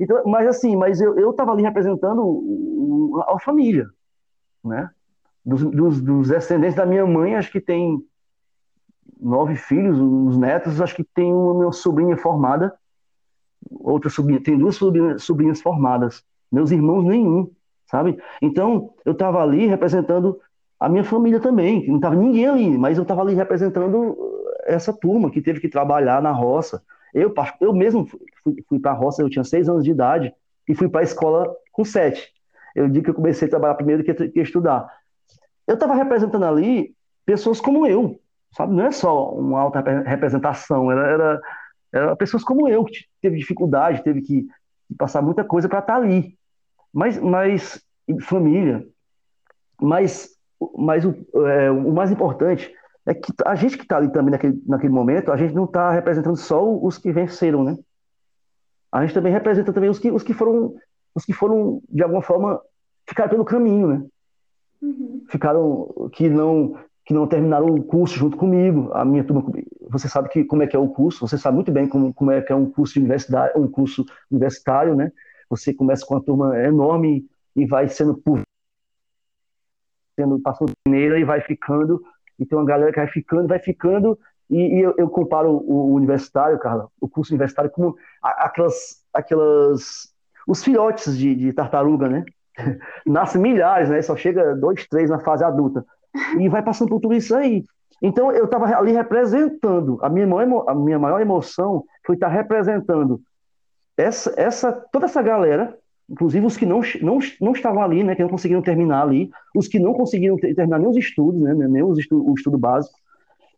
[0.02, 3.86] Então, mas assim, mas eu, eu tava ali representando a família,
[4.64, 4.90] né?
[5.46, 8.02] Dos, dos, dos descendentes da minha mãe, acho que tem
[9.20, 12.74] nove filhos, os netos, acho que tem uma minha sobrinha formada
[13.70, 17.52] outra sobrinha, tem duas sobrinhas, sobrinhas formadas, meus irmãos nenhum,
[17.86, 18.18] sabe?
[18.42, 20.40] Então, eu estava ali representando
[20.80, 24.18] a minha família também, não estava ninguém ali, mas eu estava ali representando
[24.74, 26.82] essa turma que teve que trabalhar na roça.
[27.14, 30.34] Eu, eu mesmo fui, fui para a roça, eu tinha seis anos de idade
[30.68, 32.32] e fui para a escola com sete.
[32.76, 34.88] Eu digo que eu comecei a trabalhar primeiro que, que estudar.
[35.66, 36.94] Eu estava representando ali
[37.26, 38.20] pessoas como eu,
[38.56, 38.74] sabe?
[38.74, 41.42] Não é só uma alta representação, era, era
[41.92, 44.48] eram pessoas como eu, que teve dificuldade, teve que,
[44.98, 46.38] passar muita coisa para estar tá ali.
[46.94, 47.84] Mas, mas
[48.22, 48.86] família.
[49.80, 50.30] Mas,
[50.78, 51.16] mas o,
[51.48, 52.74] é, o mais importante
[53.10, 55.90] é que a gente que está ali também naquele, naquele momento, a gente não está
[55.90, 57.76] representando só os que venceram, né?
[58.92, 60.76] A gente também representa também os que, os que foram,
[61.16, 62.62] os que foram de alguma forma
[63.08, 64.06] ficaram pelo caminho, né?
[64.80, 65.26] Uhum.
[65.28, 69.44] Ficaram que não que não terminaram o curso junto comigo, a minha turma
[69.90, 72.30] você sabe que como é que é o curso, você sabe muito bem como, como
[72.30, 75.12] é que é um curso universitário, um curso universitário, né?
[75.50, 78.44] Você começa com uma turma enorme e vai sendo por
[80.20, 82.04] sendo passando peneira e vai ficando,
[82.40, 84.18] e tem uma galera que vai ficando, vai ficando,
[84.50, 90.12] e, e eu, eu, comparo o, o, universitário, Carla, o curso universitário como aquelas, aquelas,
[90.48, 92.26] os filhotes de, de tartaruga, né?
[93.06, 94.02] Nascem milhares, né?
[94.02, 95.86] Só chega dois, três na fase adulta.
[96.40, 97.64] E vai passando por tudo isso aí.
[98.02, 103.22] Então eu estava ali representando, a minha, maior, a minha maior emoção foi estar representando
[103.98, 105.78] essa, essa, toda essa galera,
[106.10, 109.68] inclusive os que não, não, não estavam ali, né, que não conseguiram terminar ali, os
[109.68, 112.98] que não conseguiram ter, terminar nem os estudos, né, nem os estudo, o estudo básico,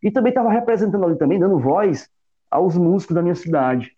[0.04, 2.10] e também estava representando ali também, dando voz
[2.49, 3.95] aos músicos da minha cidade.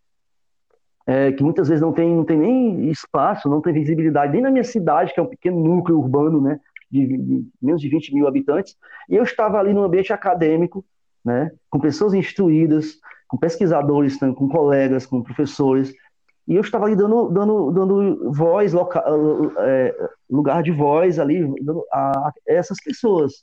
[1.06, 4.52] é, que muitas vezes não tem, não tem nem espaço, não tem visibilidade, nem na
[4.52, 8.28] minha cidade, que é um pequeno núcleo urbano, né, de, de menos de 20 mil
[8.28, 8.78] habitantes,
[9.10, 10.86] e eu estava ali no ambiente acadêmico,
[11.24, 15.94] né, com pessoas instruídas, com pesquisadores, com colegas, com professores,
[16.48, 19.04] e eu estava ali dando, dando, dando voz, loca,
[19.60, 21.42] é, lugar de voz ali
[21.92, 23.34] a, a, essas pessoas,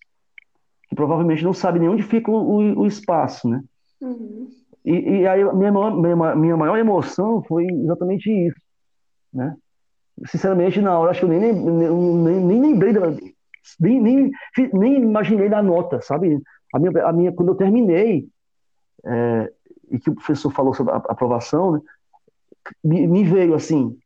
[0.89, 3.63] que provavelmente não sabem nem onde fica o, o espaço, né?
[4.01, 4.49] Uhum.
[4.85, 8.61] E, e, aí minha maior, minha, minha maior emoção foi exatamente isso,
[9.33, 9.57] né?
[10.27, 13.11] Sinceramente, na hora, acho que eu nem, nem, nem lembrei, da,
[13.81, 14.33] nem, nem,
[14.75, 16.39] nem imaginei da nota, sabe?
[16.75, 18.29] A minha, a minha, quando eu terminei,
[19.07, 19.53] é,
[19.91, 21.81] e que o professor falou sobre a aprovação, né?
[22.83, 23.97] Me, veio assim,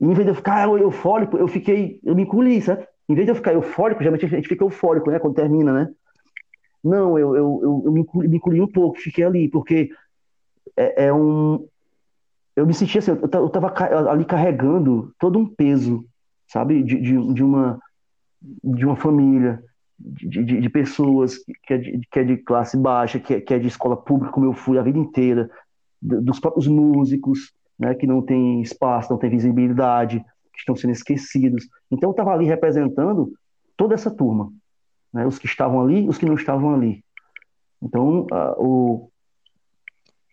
[0.00, 2.62] em vez de eu ficar eufórico, eu fiquei, eu me encolhi?
[3.08, 5.92] Em vez de eu ficar eufórico, geralmente a gente fica eufórico, né, quando termina, né?
[6.82, 9.90] Não, eu, eu, eu, eu me, encolhi, me encolhi um pouco, fiquei ali, porque
[10.76, 11.66] é, é um.
[12.56, 13.72] Eu me sentia assim, eu estava
[14.10, 16.04] ali carregando todo um peso,
[16.48, 17.80] sabe, de, de, de uma,
[18.42, 19.62] de uma família,
[19.98, 23.54] de, de, de, pessoas que é de, que é de classe baixa, que é, que
[23.54, 25.48] é de escola pública, como eu fui a vida inteira,
[26.02, 31.66] dos próprios músicos, né, que não tem espaço, não tem visibilidade, que estão sendo esquecidos.
[31.90, 33.32] Então eu estava ali representando
[33.76, 34.52] toda essa turma,
[35.12, 37.04] né, os que estavam ali, os que não estavam ali.
[37.80, 39.10] Então a, o,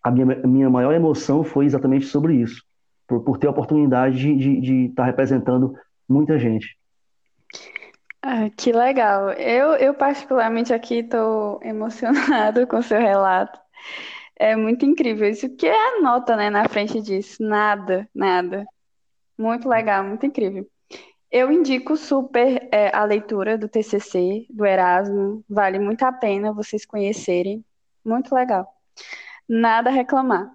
[0.02, 2.62] a minha, minha maior emoção foi exatamente sobre isso,
[3.06, 5.74] por, por ter a oportunidade de estar tá representando
[6.08, 6.78] muita gente.
[8.22, 9.30] Ah, que legal.
[9.30, 13.58] Eu, eu particularmente aqui estou emocionado com seu relato.
[14.40, 15.28] É muito incrível.
[15.28, 17.42] Isso que é a nota, né, na frente disso?
[17.42, 18.64] Nada, nada.
[19.38, 20.66] Muito legal, muito incrível.
[21.30, 25.44] Eu indico super é, a leitura do TCC, do Erasmo.
[25.48, 27.62] Vale muito a pena vocês conhecerem.
[28.04, 28.66] Muito legal.
[29.48, 30.50] Nada a reclamar.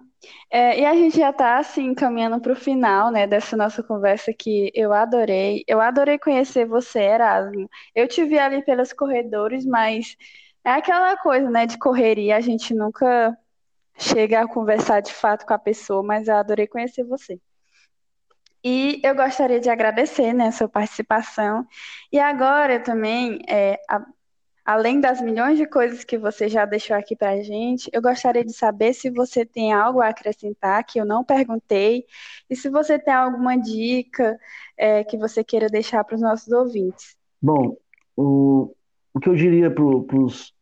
[0.50, 4.32] É, e a gente já está assim caminhando para o final, né, dessa nossa conversa
[4.34, 5.64] que eu adorei.
[5.68, 7.70] Eu adorei conhecer você, Erasmo.
[7.94, 10.16] Eu te vi ali pelos corredores, mas
[10.64, 12.36] é aquela coisa, né, de correria.
[12.36, 13.36] A gente nunca
[13.98, 17.40] chega a conversar de fato com a pessoa, mas eu adorei conhecer você.
[18.64, 21.64] E eu gostaria de agradecer né, a sua participação.
[22.12, 24.04] E agora também, é, a,
[24.64, 28.44] além das milhões de coisas que você já deixou aqui para a gente, eu gostaria
[28.44, 32.06] de saber se você tem algo a acrescentar que eu não perguntei,
[32.50, 34.36] e se você tem alguma dica
[34.76, 37.16] é, que você queira deixar para os nossos ouvintes.
[37.40, 37.76] Bom,
[38.16, 38.74] o,
[39.14, 40.52] o que eu diria para os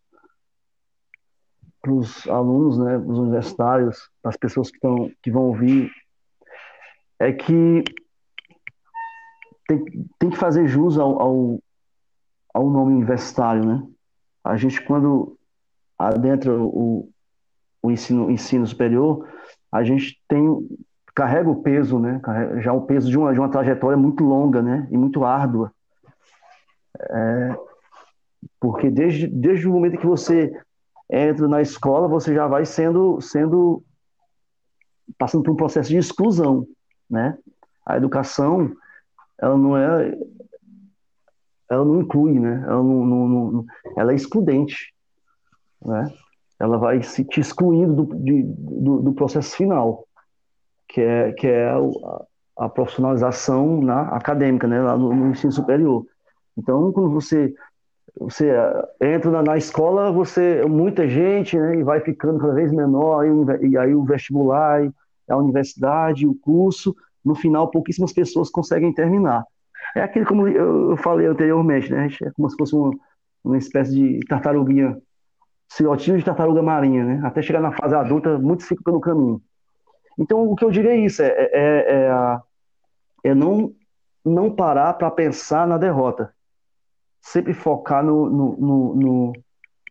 [1.85, 5.91] para os alunos, né, os universitários, as pessoas que, estão, que vão ouvir,
[7.19, 7.85] é que
[9.69, 9.85] tem,
[10.19, 11.59] tem que fazer jus ao, ao,
[12.55, 13.87] ao nome universitário, né?
[14.43, 15.37] A gente, quando
[15.99, 17.11] adentra o,
[17.83, 19.29] o ensino, ensino superior,
[19.71, 20.43] a gente tem
[21.15, 22.21] carrega o peso, né?
[22.61, 24.89] Já o peso de uma, de uma trajetória muito longa, né?
[24.91, 25.71] E muito árdua.
[26.99, 27.57] É,
[28.59, 30.53] porque desde, desde o momento que você
[31.11, 33.83] entra na escola, você já vai sendo, sendo
[35.19, 36.67] passando por um processo de exclusão,
[37.09, 37.37] né?
[37.85, 38.75] A educação,
[39.39, 40.19] ela não é,
[41.71, 42.63] ela não inclui, né?
[42.67, 43.65] Ela não, não, não
[43.97, 44.95] ela é excludente,
[45.85, 46.11] né?
[46.59, 50.07] Ela vai se te excluindo do, de, do, do, processo final,
[50.89, 51.79] que é que é a,
[52.65, 54.81] a profissionalização na acadêmica, né?
[54.81, 56.07] Lá no, no ensino superior.
[56.57, 57.53] Então, quando você
[58.19, 63.25] você eh, entra na, escola, você muita gente, né, e vai ficando cada vez menor,
[63.63, 64.89] e, aí o vestibular,
[65.29, 66.95] a universidade, o curso,
[67.25, 69.45] no final pouquíssimas pessoas conseguem terminar.
[69.97, 72.91] É aquele como eu, falei anteriormente, né, é como se fosse uma,
[73.43, 74.97] uma espécie de tartaruguinha,
[75.73, 79.41] filhotinho de tartaruga marinha, né, até chegar na fase adulta, muitos ficam pelo caminho.
[80.19, 83.73] Então, o que eu diria é isso, é, é, é, é não,
[84.25, 86.33] não parar para pensar na derrota
[87.25, 89.33] sempre focar no, no, no,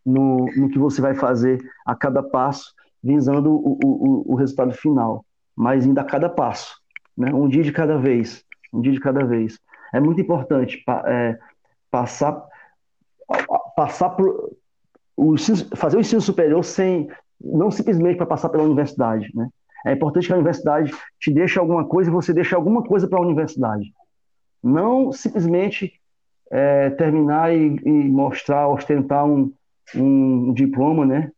[0.06, 2.72] no, no, que você vai fazer a cada passo,
[3.02, 6.80] visando o, o, o resultado final, mas indo a cada passo,
[7.18, 7.34] né?
[7.34, 9.58] um dia de cada vez, um dia de cada vez.
[9.92, 11.36] É muito importante é,
[11.90, 12.40] passar,
[13.74, 14.52] passar por,
[15.16, 15.34] o,
[15.74, 17.08] fazer o ensino superior sem,
[17.40, 19.48] não simplesmente para passar pela universidade, né?
[19.86, 23.18] É importante que a universidade te deixe alguma coisa e você deixe alguma coisa para
[23.18, 23.92] a universidade.
[24.62, 26.00] Não simplesmente
[26.50, 29.52] é, terminar e, e, mostrar, ostentar um,
[29.94, 31.30] um diploma, né,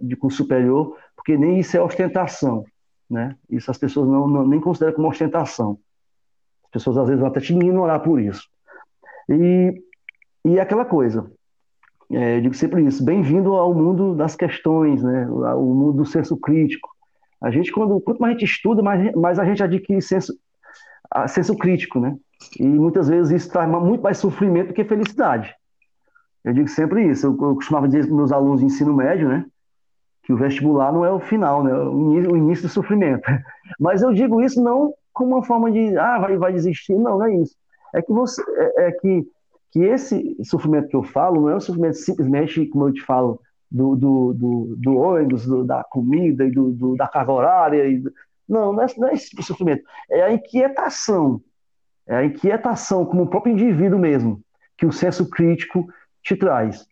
[0.00, 2.64] de curso superior, porque nem isso é ostentação,
[3.08, 3.36] né?
[3.48, 5.78] Isso as pessoas não, não nem consideram como ostentação.
[6.64, 8.48] As pessoas às vezes vão até te ignorar por isso.
[9.28, 9.82] E,
[10.44, 11.30] e é aquela coisa,
[12.10, 15.26] é, eu digo sempre isso, bem-vindo ao mundo das questões, né?
[15.28, 16.88] O mundo do senso crítico,
[17.40, 20.32] A gente, quando, quanto mais a gente estuda, mais, mais a gente adquire senso,
[21.28, 22.16] senso crítico, né?
[22.58, 25.54] E muitas vezes isso traz muito mais sofrimento do que felicidade.
[26.44, 27.26] Eu digo sempre isso.
[27.26, 29.44] Eu, eu costumava dizer para meus alunos de ensino médio, né?
[30.22, 31.72] Que o vestibular não é o final, né?
[31.74, 33.22] O início do sofrimento.
[33.80, 36.94] Mas eu digo isso não como uma forma de, ah, vai, vai desistir.
[36.94, 37.56] Não, não é isso.
[37.94, 39.26] É que você, é, é que,
[39.72, 43.40] que esse sofrimento que eu falo não é um sofrimento simplesmente, como eu te falo,
[43.70, 47.88] do, do, do, do ônibus, do, da comida e do, do, da carga horária.
[47.88, 48.02] E,
[48.48, 49.82] não, não é, não é esse tipo sofrimento.
[50.10, 51.40] É a inquietação.
[52.08, 54.40] É a inquietação como o próprio indivíduo mesmo,
[54.76, 55.86] que o senso crítico
[56.22, 56.86] te traz.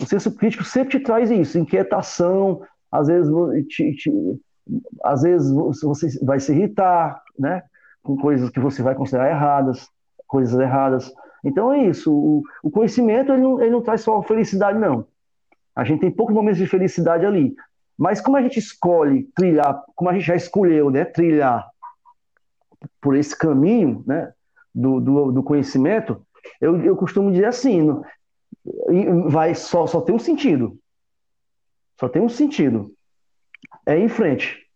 [0.00, 3.30] O senso crítico sempre te traz isso, inquietação, às vezes,
[3.68, 4.12] te, te,
[5.02, 7.62] às vezes você vai se irritar, né?
[8.02, 9.88] Com coisas que você vai considerar erradas,
[10.26, 11.12] coisas erradas.
[11.44, 12.12] Então é isso.
[12.12, 15.06] O, o conhecimento ele não, ele não traz só felicidade, não.
[15.74, 17.54] A gente tem poucos momentos de felicidade ali.
[17.96, 21.68] Mas como a gente escolhe trilhar, como a gente já escolheu, né, trilhar
[23.00, 24.32] por esse caminho, né,
[24.74, 26.20] do, do, do conhecimento,
[26.60, 27.88] eu, eu costumo dizer assim,
[29.26, 30.78] vai só, só tem um sentido.
[31.98, 32.92] Só tem um sentido.
[33.86, 34.68] É em frente.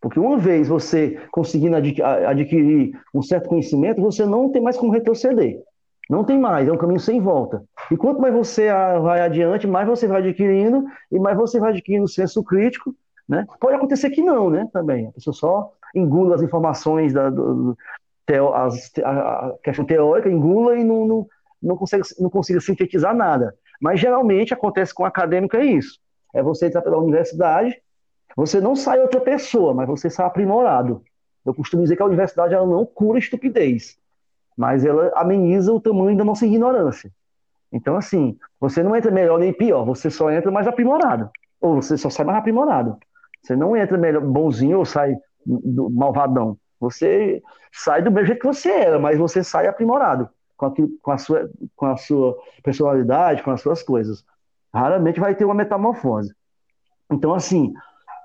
[0.00, 5.62] Porque uma vez você conseguindo adquirir um certo conhecimento, você não tem mais como retroceder.
[6.10, 7.64] Não tem mais, é um caminho sem volta.
[7.90, 8.68] E quanto mais você
[9.00, 12.94] vai adiante, mais você vai adquirindo e mais você vai adquirindo senso crítico,
[13.28, 13.46] né?
[13.60, 14.68] Pode acontecer que não, né?
[14.72, 17.78] Também a pessoa só engula as informações da do,
[18.26, 21.26] teo, as, a questão teórica, engula e não, não,
[21.62, 23.54] não consegue não consiga sintetizar nada.
[23.80, 25.98] Mas geralmente acontece com acadêmico é isso.
[26.34, 27.80] É você entrar pela universidade,
[28.36, 31.02] você não sai outra pessoa, mas você sai aprimorado.
[31.44, 33.98] Eu costumo dizer que a universidade ela não cura estupidez
[34.56, 37.10] mas ela ameniza o tamanho da nossa ignorância.
[37.72, 41.96] Então, assim, você não entra melhor nem pior, você só entra mais aprimorado, ou você
[41.96, 42.96] só sai mais aprimorado.
[43.42, 45.16] Você não entra melhor bonzinho ou sai
[45.90, 46.56] malvadão.
[46.82, 51.10] Você sai do mesmo jeito que você era, mas você sai aprimorado com, aquilo, com,
[51.10, 54.24] a sua, com a sua personalidade, com as suas coisas.
[54.74, 56.34] Raramente vai ter uma metamorfose.
[57.10, 57.72] Então, assim,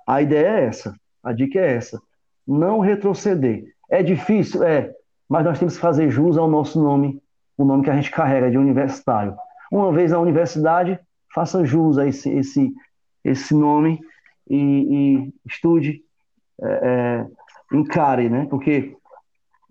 [0.06, 0.94] a ideia é essa,
[1.24, 2.02] a dica é essa.
[2.46, 3.74] Não retroceder.
[3.90, 4.64] É difícil?
[4.64, 4.94] É
[5.30, 7.22] mas nós temos que fazer jus ao nosso nome,
[7.58, 9.36] o nome que a gente carrega de universitário.
[9.72, 10.98] Uma vez na universidade,
[11.34, 12.74] faça jus a esse, esse,
[13.24, 14.00] esse nome
[14.50, 16.02] e, e estude,
[16.62, 17.28] é, é,
[17.72, 18.48] encare, né?
[18.50, 18.96] Porque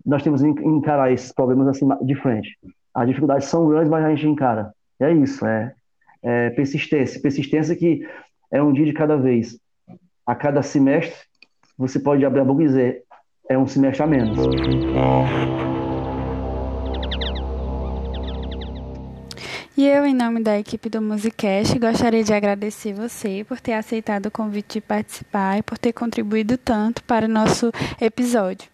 [0.05, 2.57] nós temos que encarar esses problemas assim de frente.
[2.93, 4.71] As dificuldades são grandes, mas a gente encara.
[4.99, 5.73] É isso, é,
[6.23, 7.21] é persistência.
[7.21, 8.07] Persistência que
[8.51, 9.59] é um dia de cada vez.
[10.25, 11.17] A cada semestre,
[11.77, 13.03] você pode abrir a boca e dizer:
[13.49, 14.37] é um semestre a menos.
[19.77, 24.25] E eu, em nome da equipe do Musicast, gostaria de agradecer você por ter aceitado
[24.25, 27.71] o convite de participar e por ter contribuído tanto para o nosso
[28.01, 28.67] episódio.